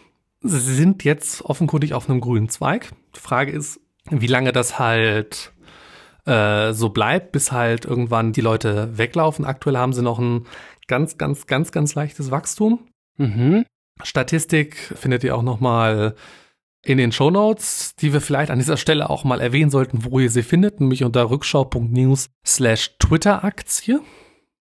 sie 0.44 0.76
sind 0.76 1.04
jetzt 1.04 1.44
offenkundig 1.44 1.94
auf 1.94 2.10
einem 2.10 2.22
grünen 2.22 2.50
Zweig. 2.50 2.92
Die 3.16 3.20
Frage 3.20 3.52
ist, 3.52 3.80
wie 4.10 4.28
lange 4.28 4.52
das 4.52 4.78
halt 4.78 5.54
äh, 6.26 6.74
so 6.74 6.90
bleibt, 6.90 7.32
bis 7.32 7.52
halt 7.52 7.86
irgendwann 7.86 8.34
die 8.34 8.42
Leute 8.42 8.98
weglaufen. 8.98 9.46
Aktuell 9.46 9.78
haben 9.78 9.94
sie 9.94 10.04
noch 10.04 10.20
ein 10.20 10.46
ganz, 10.88 11.18
ganz, 11.18 11.48
ganz, 11.48 11.72
ganz 11.72 11.96
leichtes 11.96 12.32
Wachstum. 12.32 12.88
Mhm. 13.18 13.66
Statistik 14.04 14.76
findet 14.76 15.24
ihr 15.24 15.36
auch 15.36 15.44
noch 15.44 15.60
mal 15.60 16.16
in 16.86 16.98
den 16.98 17.14
Shownotes, 17.14 17.96
die 17.96 18.12
wir 18.12 18.20
vielleicht 18.20 18.52
an 18.52 18.60
dieser 18.60 18.78
Stelle 18.78 19.10
auch 19.10 19.24
mal 19.24 19.40
erwähnen 19.40 19.72
sollten, 19.72 20.04
wo 20.04 20.20
ihr 20.20 20.30
sie 20.30 20.44
findet, 20.44 20.82
nämlich 20.82 21.04
unter 21.04 21.30
rückschau.news 21.30 22.30
slash 22.46 22.98
Twitter-Aktie. 23.00 24.02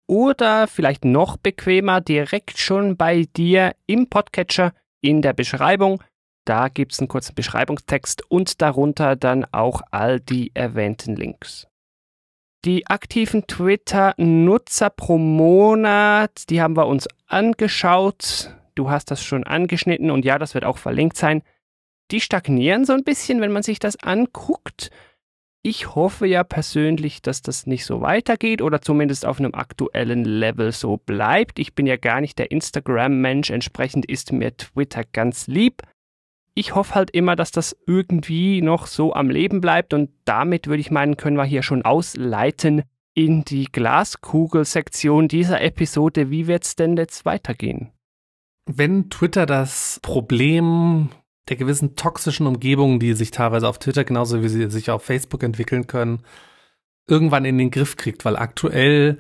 Oder 0.07 0.67
vielleicht 0.67 1.07
noch 1.07 1.39
bequemer, 1.39 2.03
direkt 2.03 2.59
schon 2.59 2.99
bei 2.99 3.25
dir 3.35 3.75
im 3.87 4.11
Podcatcher 4.11 4.75
in 5.03 5.21
der 5.21 5.35
Beschreibung. 5.35 6.03
Da 6.47 6.69
gibt 6.69 6.93
es 6.93 6.99
einen 6.99 7.09
kurzen 7.09 7.35
Beschreibungstext 7.35 8.23
und 8.31 8.63
darunter 8.63 9.15
dann 9.15 9.45
auch 9.53 9.83
all 9.91 10.19
die 10.19 10.51
erwähnten 10.55 11.15
Links. 11.15 11.67
Die 12.65 12.87
aktiven 12.87 13.47
Twitter-Nutzer 13.47 14.91
pro 14.91 15.19
Monat, 15.19 16.49
die 16.49 16.63
haben 16.63 16.77
wir 16.77 16.87
uns 16.87 17.09
angeschaut. 17.27 18.55
Du 18.75 18.89
hast 18.89 19.11
das 19.11 19.23
schon 19.23 19.45
angeschnitten 19.45 20.11
und 20.11 20.25
ja, 20.25 20.39
das 20.39 20.55
wird 20.55 20.65
auch 20.65 20.79
verlinkt 20.79 21.17
sein. 21.17 21.43
Die 22.11 22.21
stagnieren 22.21 22.85
so 22.85 22.93
ein 22.93 23.05
bisschen, 23.05 23.41
wenn 23.41 23.53
man 23.53 23.63
sich 23.63 23.79
das 23.79 23.97
anguckt. 24.03 24.91
Ich 25.65 25.95
hoffe 25.95 26.27
ja 26.27 26.43
persönlich, 26.43 27.23
dass 27.23 27.41
das 27.41 27.67
nicht 27.67 27.85
so 27.85 28.01
weitergeht 28.01 28.63
oder 28.63 28.83
zumindest 28.83 29.25
auf 29.25 29.39
einem 29.39 29.55
aktuellen 29.55 30.25
Level 30.25 30.73
so 30.73 30.97
bleibt. 30.97 31.61
Ich 31.61 31.75
bin 31.75 31.87
ja 31.87 31.97
gar 31.97 32.21
nicht 32.21 32.37
der 32.41 32.51
Instagram-Mensch, 32.51 33.51
entsprechend 33.51 34.05
ist 34.07 34.33
mir 34.33 34.57
Twitter 34.57 35.05
ganz 35.13 35.47
lieb. 35.47 35.83
Ich 36.55 36.75
hoffe 36.75 36.97
halt 36.97 37.11
immer, 37.13 37.37
dass 37.37 37.53
das 37.53 37.77
irgendwie 37.87 38.61
noch 38.61 38.89
so 38.89 39.15
am 39.15 39.31
Leben 39.31 39.61
bleibt 39.61 39.95
und 39.95 40.11
damit 40.25 40.67
würde 40.67 40.81
ich 40.81 40.91
meinen, 40.91 41.17
können 41.17 41.37
wir 41.37 41.45
hier 41.45 41.63
schon 41.63 41.83
ausleiten 41.83 42.83
in 43.15 43.45
die 43.45 43.67
Glaskugel-Sektion 43.67 45.29
dieser 45.29 45.61
Episode. 45.61 46.31
Wie 46.31 46.49
wird 46.49 46.65
es 46.65 46.75
denn 46.75 46.97
jetzt 46.97 47.25
weitergehen? 47.25 47.93
Wenn 48.67 49.11
Twitter 49.11 49.47
das 49.47 50.01
Problem 50.03 51.11
der 51.49 51.57
gewissen 51.57 51.97
toxischen 51.97 52.47
Umgebungen, 52.47 53.01
die 53.01 53.15
sich 53.15 53.31
teilweise 53.31 53.69
auf 53.69 53.79
Twitter 53.79 54.05
genauso 54.05 54.43
wie 54.43 54.49
sie 54.49 54.71
sich 54.71 54.91
auf 54.91 55.03
Facebook 55.03 55.43
entwickeln 55.43 55.87
können, 55.87 56.21
irgendwann 57.09 57.45
in 57.45 57.59
den 57.59 57.71
Griff 57.71 57.97
kriegt, 57.97 58.25
weil 58.25 58.37
aktuell 58.37 59.19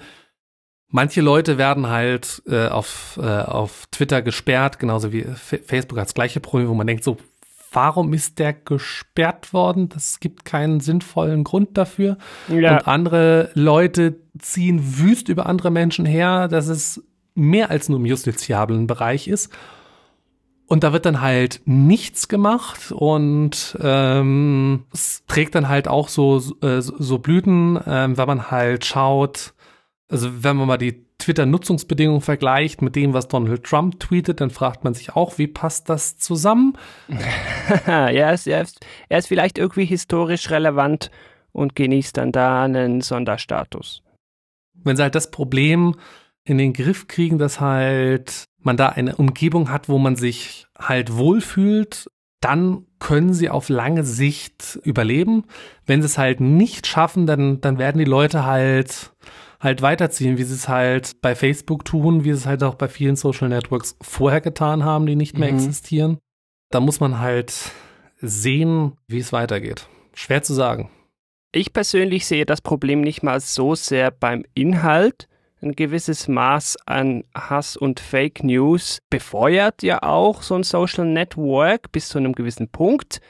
manche 0.89 1.21
Leute 1.21 1.59
werden 1.59 1.89
halt 1.89 2.43
äh, 2.47 2.69
auf, 2.69 3.19
äh, 3.21 3.27
auf 3.27 3.87
Twitter 3.91 4.23
gesperrt, 4.23 4.79
genauso 4.79 5.13
wie 5.13 5.23
F 5.23 5.61
Facebook 5.67 5.99
hat 5.99 6.07
das 6.07 6.15
gleiche 6.15 6.41
Problem, 6.41 6.69
wo 6.69 6.75
man 6.75 6.87
denkt 6.87 7.03
so, 7.03 7.17
warum 7.73 8.13
ist 8.13 8.39
der 8.39 8.53
gesperrt 8.53 9.53
worden? 9.53 9.89
Das 9.89 10.21
gibt 10.21 10.45
keinen 10.45 10.81
sinnvollen 10.81 11.43
Grund 11.43 11.77
dafür. 11.77 12.19
Ja. 12.49 12.77
Und 12.77 12.87
andere 12.87 13.51
Leute 13.55 14.21
ziehen 14.39 14.99
wüst 14.99 15.29
über 15.29 15.47
andere 15.47 15.71
Menschen 15.71 16.05
her, 16.05 16.49
dass 16.49 16.69
es 16.69 17.03
mehr 17.35 17.71
als 17.71 17.89
nur 17.89 17.99
im 17.99 18.07
justiziablen 18.07 18.87
Bereich 18.87 19.27
ist. 19.27 19.51
Und 20.73 20.85
da 20.85 20.95
wird 20.95 21.05
dann 21.05 21.21
halt 21.21 21.61
nichts 21.67 22.29
gemacht 22.29 22.93
und 22.93 23.77
ähm, 23.83 24.85
es 24.91 25.23
trägt 25.27 25.55
dann 25.55 25.69
halt 25.69 25.87
auch 25.87 26.09
so, 26.09 26.39
äh, 26.63 26.81
so 26.81 27.19
Blüten, 27.19 27.79
ähm, 27.87 28.17
wenn 28.17 28.27
man 28.27 28.51
halt 28.51 28.87
schaut, 28.87 29.53
also 30.09 30.31
wenn 30.43 30.57
man 30.57 30.67
mal 30.67 30.79
die 30.79 31.05
Twitter-Nutzungsbedingungen 31.19 32.23
vergleicht 32.23 32.81
mit 32.81 32.97
dem, 32.97 33.13
was 33.13 33.29
Donald 33.29 33.65
Trump 33.65 34.01
tweetet, 34.01 34.41
dann 34.41 34.49
fragt 34.49 34.83
man 34.83 34.95
sich 34.95 35.15
auch, 35.15 35.37
wie 35.37 35.47
passt 35.47 35.91
das 35.91 36.17
zusammen? 36.17 36.79
ja, 37.87 38.09
er 38.09 38.33
ist, 38.33 38.47
er, 38.47 38.63
ist, 38.63 38.81
er 39.11 39.19
ist 39.19 39.27
vielleicht 39.27 39.59
irgendwie 39.59 39.85
historisch 39.85 40.49
relevant 40.49 41.11
und 41.53 41.77
genießt 41.77 42.17
dann 42.17 42.33
da 42.33 42.63
einen 42.63 43.03
Sonderstatus. 43.03 44.03
Wenn 44.73 44.97
sie 44.97 45.03
halt 45.03 45.17
das 45.17 45.31
Problem 45.31 45.97
in 46.45 46.57
den 46.57 46.73
Griff 46.73 47.09
kriegen, 47.09 47.37
dass 47.37 47.61
halt 47.61 48.49
man 48.65 48.77
da 48.77 48.89
eine 48.89 49.17
Umgebung 49.17 49.71
hat, 49.71 49.89
wo 49.89 49.99
man 49.99 50.17
sich 50.17 50.67
halt 50.79 51.17
wohlfühlt, 51.17 52.11
dann 52.41 52.87
können 52.99 53.35
sie 53.35 53.49
auf 53.49 53.69
lange 53.69 54.05
Sicht 54.05 54.79
überleben. 54.83 55.45
Wenn 55.87 56.03
sie 56.03 56.07
es 56.07 56.19
halt 56.19 56.41
nicht 56.41 56.87
schaffen, 56.87 57.27
dann, 57.27 57.61
dann 57.61 57.79
werden 57.79 57.99
die 57.99 58.05
Leute 58.05 58.45
halt 58.45 59.13
halt 59.63 59.81
weiterziehen, 59.81 60.39
wie 60.39 60.43
sie 60.43 60.55
es 60.55 60.69
halt 60.69 61.21
bei 61.23 61.37
Facebook 61.37 61.85
tun, 61.85 62.25
wie 62.25 62.33
sie 62.33 62.39
es 62.39 62.47
halt 62.47 62.65
auch 62.65 62.75
bei 62.75 62.89
vielen 62.89 63.15
Social 63.15 63.49
Networks 63.49 63.97
vorher 64.03 64.41
getan 64.41 64.85
haben, 64.85 65.07
die 65.07 65.15
nicht 65.15 65.39
mehr 65.39 65.53
mhm. 65.53 65.59
existieren. 65.59 66.19
Da 66.71 66.81
muss 66.81 66.99
man 66.99 67.21
halt 67.21 67.55
sehen, 68.21 68.95
wie 69.07 69.19
es 69.19 69.33
weitergeht. 69.33 69.87
Schwer 70.15 70.43
zu 70.43 70.55
sagen. 70.55 70.91
Ich 71.53 71.73
persönlich 71.73 72.27
sehe 72.27 72.47
das 72.47 72.61
Problem 72.61 73.03
nicht 73.03 73.23
mal 73.23 73.39
so 73.39 73.75
sehr 73.75 74.11
beim 74.11 74.45
Inhalt, 74.55 75.29
ein 75.63 75.73
gewisses 75.73 76.29
Maß 76.29 76.77
an 76.87 77.25
Hass 77.35 77.77
und 77.77 78.01
Fake 78.01 78.43
News 78.43 78.99
befeuert 79.11 79.83
ja 79.83 80.03
auch 80.03 80.43
so 80.43 80.55
ein 80.55 80.65
Social 80.65 81.07
Network 81.07 81.93
bis 81.93 82.09
zu 82.09 82.19
einem 82.19 82.35
gewissen 82.35 82.69
Punkt. 82.69 83.21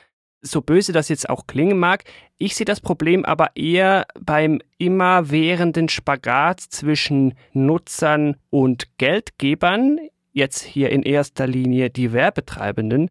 So 0.40 0.61
böse 0.61 0.92
das 0.92 1.09
jetzt 1.09 1.29
auch 1.31 1.47
klingen 1.47 1.79
mag, 1.79 2.05
ich 2.37 2.57
sehe 2.57 2.64
das 2.64 2.81
Problem 2.81 3.25
aber 3.25 3.55
eher 3.55 4.07
beim 4.18 4.61
immerwährenden 4.79 5.88
Spagat 5.88 6.61
zwischen 6.61 7.35
Nutzern 7.53 8.37
und 8.51 8.99
Geldgebern, 8.99 10.01
jetzt 10.33 10.62
hier 10.62 10.90
in 10.90 11.05
erster 11.05 11.47
Linie 11.47 11.90
die 11.90 12.12
Werbetreibenden, 12.12 13.09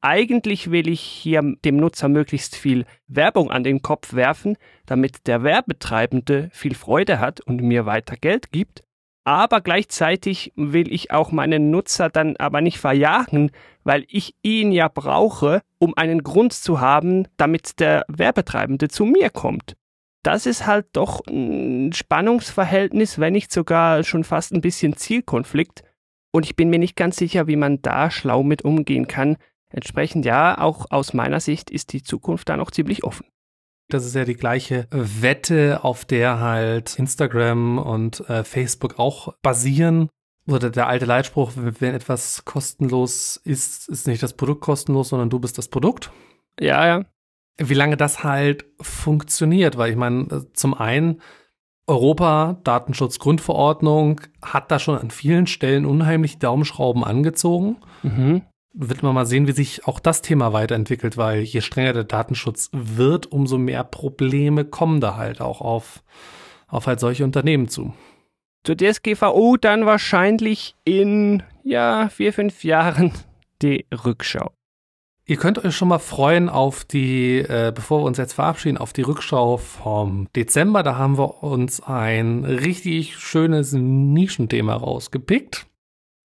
eigentlich 0.00 0.70
will 0.70 0.88
ich 0.88 1.00
hier 1.00 1.42
dem 1.64 1.76
Nutzer 1.76 2.08
möglichst 2.08 2.56
viel 2.56 2.84
Werbung 3.06 3.50
an 3.50 3.64
den 3.64 3.82
Kopf 3.82 4.14
werfen, 4.14 4.56
damit 4.86 5.26
der 5.26 5.42
Werbetreibende 5.42 6.50
viel 6.52 6.74
Freude 6.74 7.18
hat 7.18 7.40
und 7.40 7.60
mir 7.62 7.86
weiter 7.86 8.16
Geld 8.16 8.52
gibt. 8.52 8.84
Aber 9.24 9.60
gleichzeitig 9.60 10.52
will 10.56 10.90
ich 10.92 11.10
auch 11.10 11.32
meinen 11.32 11.70
Nutzer 11.70 12.08
dann 12.08 12.36
aber 12.36 12.60
nicht 12.60 12.78
verjagen, 12.78 13.50
weil 13.84 14.06
ich 14.08 14.34
ihn 14.42 14.72
ja 14.72 14.88
brauche, 14.88 15.60
um 15.78 15.94
einen 15.96 16.22
Grund 16.22 16.54
zu 16.54 16.80
haben, 16.80 17.26
damit 17.36 17.78
der 17.80 18.04
Werbetreibende 18.08 18.88
zu 18.88 19.04
mir 19.04 19.28
kommt. 19.28 19.76
Das 20.22 20.46
ist 20.46 20.66
halt 20.66 20.86
doch 20.92 21.20
ein 21.26 21.92
Spannungsverhältnis, 21.92 23.18
wenn 23.18 23.34
nicht 23.34 23.52
sogar 23.52 24.02
schon 24.02 24.24
fast 24.24 24.52
ein 24.52 24.60
bisschen 24.60 24.96
Zielkonflikt. 24.96 25.82
Und 26.32 26.44
ich 26.44 26.56
bin 26.56 26.70
mir 26.70 26.78
nicht 26.78 26.96
ganz 26.96 27.16
sicher, 27.16 27.46
wie 27.46 27.56
man 27.56 27.82
da 27.82 28.10
schlau 28.10 28.42
mit 28.42 28.62
umgehen 28.62 29.08
kann, 29.08 29.36
Entsprechend 29.70 30.24
ja, 30.24 30.58
auch 30.58 30.86
aus 30.90 31.12
meiner 31.12 31.40
Sicht 31.40 31.70
ist 31.70 31.92
die 31.92 32.02
Zukunft 32.02 32.48
da 32.48 32.56
noch 32.56 32.70
ziemlich 32.70 33.04
offen. 33.04 33.26
Das 33.90 34.04
ist 34.04 34.14
ja 34.14 34.24
die 34.24 34.34
gleiche 34.34 34.86
Wette, 34.90 35.82
auf 35.82 36.04
der 36.04 36.40
halt 36.40 36.98
Instagram 36.98 37.78
und 37.78 38.20
äh, 38.28 38.44
Facebook 38.44 38.98
auch 38.98 39.34
basieren. 39.42 40.10
Oder 40.46 40.70
der 40.70 40.88
alte 40.88 41.04
Leitspruch, 41.04 41.52
wenn 41.54 41.94
etwas 41.94 42.44
kostenlos 42.44 43.36
ist, 43.44 43.88
ist 43.88 44.06
nicht 44.06 44.22
das 44.22 44.34
Produkt 44.34 44.62
kostenlos, 44.62 45.10
sondern 45.10 45.30
du 45.30 45.38
bist 45.38 45.58
das 45.58 45.68
Produkt. 45.68 46.10
Ja, 46.58 46.86
ja. 46.86 47.04
Wie 47.58 47.74
lange 47.74 47.96
das 47.96 48.24
halt 48.24 48.66
funktioniert, 48.80 49.76
weil 49.76 49.90
ich 49.90 49.96
meine, 49.96 50.46
zum 50.52 50.74
einen 50.74 51.20
Europa 51.86 52.60
Datenschutzgrundverordnung 52.64 54.20
hat 54.42 54.70
da 54.70 54.78
schon 54.78 54.98
an 54.98 55.10
vielen 55.10 55.46
Stellen 55.46 55.86
unheimlich 55.86 56.38
Daumenschrauben 56.38 57.04
angezogen. 57.04 57.78
Mhm 58.02 58.42
wird 58.80 59.02
man 59.02 59.14
mal 59.14 59.26
sehen, 59.26 59.48
wie 59.48 59.52
sich 59.52 59.86
auch 59.86 59.98
das 59.98 60.22
Thema 60.22 60.52
weiterentwickelt, 60.52 61.16
weil 61.16 61.40
je 61.40 61.60
strenger 61.60 61.92
der 61.92 62.04
Datenschutz 62.04 62.70
wird, 62.72 63.26
umso 63.32 63.58
mehr 63.58 63.82
Probleme 63.82 64.64
kommen 64.64 65.00
da 65.00 65.16
halt 65.16 65.40
auch 65.40 65.60
auf, 65.60 66.02
auf 66.68 66.86
halt 66.86 67.00
solche 67.00 67.24
Unternehmen 67.24 67.68
zu. 67.68 67.92
Zur 68.64 68.76
DSGVO 68.76 69.56
dann 69.56 69.84
wahrscheinlich 69.84 70.76
in, 70.84 71.42
ja, 71.64 72.08
vier, 72.08 72.32
fünf 72.32 72.62
Jahren 72.62 73.12
die 73.62 73.86
Rückschau. 74.04 74.52
Ihr 75.26 75.36
könnt 75.36 75.62
euch 75.62 75.76
schon 75.76 75.88
mal 75.88 75.98
freuen 75.98 76.48
auf 76.48 76.84
die, 76.84 77.38
äh, 77.40 77.72
bevor 77.74 78.00
wir 78.00 78.06
uns 78.06 78.16
jetzt 78.16 78.32
verabschieden, 78.32 78.78
auf 78.78 78.94
die 78.94 79.02
Rückschau 79.02 79.58
vom 79.58 80.28
Dezember. 80.34 80.82
Da 80.82 80.96
haben 80.96 81.18
wir 81.18 81.42
uns 81.42 81.82
ein 81.82 82.44
richtig 82.46 83.18
schönes 83.18 83.72
Nischenthema 83.72 84.74
rausgepickt. 84.74 85.66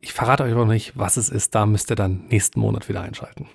Ich 0.04 0.12
verrate 0.12 0.44
euch 0.44 0.52
aber 0.52 0.66
nicht, 0.66 0.98
was 0.98 1.16
es 1.16 1.30
ist. 1.30 1.56
Da 1.56 1.66
müsst 1.66 1.90
ihr 1.90 1.96
dann 1.96 2.26
nächsten 2.28 2.60
Monat 2.60 2.90
wieder 2.90 3.02
einschalten. 3.02 3.48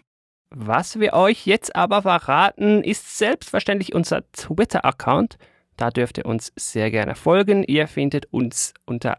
Was 0.48 0.98
wir 0.98 1.12
euch 1.12 1.46
jetzt 1.46 1.76
aber 1.76 2.00
verraten, 2.00 2.82
ist 2.82 3.18
selbstverständlich 3.18 3.94
unser 3.94 4.22
Twitter-Account. 4.32 5.36
Da 5.76 5.90
dürft 5.90 6.16
ihr 6.16 6.24
uns 6.24 6.50
sehr 6.56 6.90
gerne 6.90 7.16
folgen. 7.16 7.64
Ihr 7.64 7.86
findet 7.86 8.32
uns 8.32 8.72
unter 8.86 9.18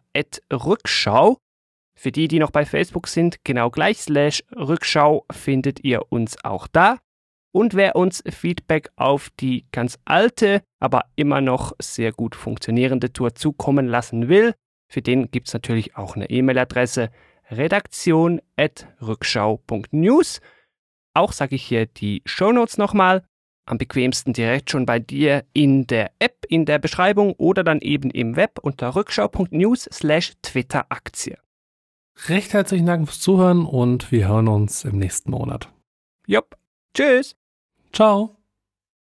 @rückschau. 0.52 1.38
Für 1.96 2.12
die, 2.12 2.28
die 2.28 2.40
noch 2.40 2.50
bei 2.50 2.66
Facebook 2.66 3.08
sind, 3.08 3.44
genau 3.44 3.70
gleich 3.70 4.02
slash 4.02 4.44
Rückschau 4.56 5.26
findet 5.32 5.84
ihr 5.84 6.12
uns 6.12 6.44
auch 6.44 6.66
da. 6.66 6.98
Und 7.52 7.76
wer 7.76 7.96
uns 7.96 8.24
Feedback 8.28 8.90
auf 8.96 9.30
die 9.40 9.68
ganz 9.72 10.00
alte, 10.04 10.64
aber 10.80 11.06
immer 11.16 11.42
noch 11.42 11.74
sehr 11.80 12.12
gut 12.12 12.34
funktionierende 12.34 13.14
Tour 13.14 13.36
zukommen 13.36 13.88
lassen 13.88 14.30
will, 14.30 14.56
für 14.90 15.02
den 15.02 15.32
gibt 15.32 15.48
es 15.48 15.54
natürlich 15.54 15.96
auch 15.96 16.16
eine 16.16 16.30
E-Mail-Adresse 16.30 17.10
redaktion.rückschau.news. 17.52 20.42
Auch 21.14 21.32
sage 21.32 21.56
ich 21.56 21.64
hier 21.64 21.86
die 21.86 22.22
Shownotes 22.26 22.78
nochmal. 22.78 23.24
Am 23.66 23.78
bequemsten 23.78 24.34
direkt 24.34 24.72
schon 24.72 24.88
bei 24.88 25.00
dir 25.00 25.46
in 25.54 25.86
der 25.86 26.12
App, 26.18 26.46
in 26.50 26.66
der 26.66 26.80
Beschreibung 26.80 27.34
oder 27.34 27.64
dann 27.64 27.82
eben 27.82 28.10
im 28.10 28.36
Web 28.36 28.58
unter 28.62 28.96
rückschau.news 28.96 29.88
slash 29.92 30.34
Twitter-Aktie. 30.42 31.38
Recht 32.28 32.54
herzlichen 32.54 32.88
Dank 32.88 33.08
fürs 33.08 33.20
Zuhören 33.20 33.66
und 33.66 34.12
wir 34.12 34.28
hören 34.28 34.48
uns 34.48 34.86
im 34.86 34.98
nächsten 34.98 35.30
Monat. 35.32 35.72
Jupp. 36.26 36.58
Tschüss. 36.96 37.36
Ciao. 37.94 38.39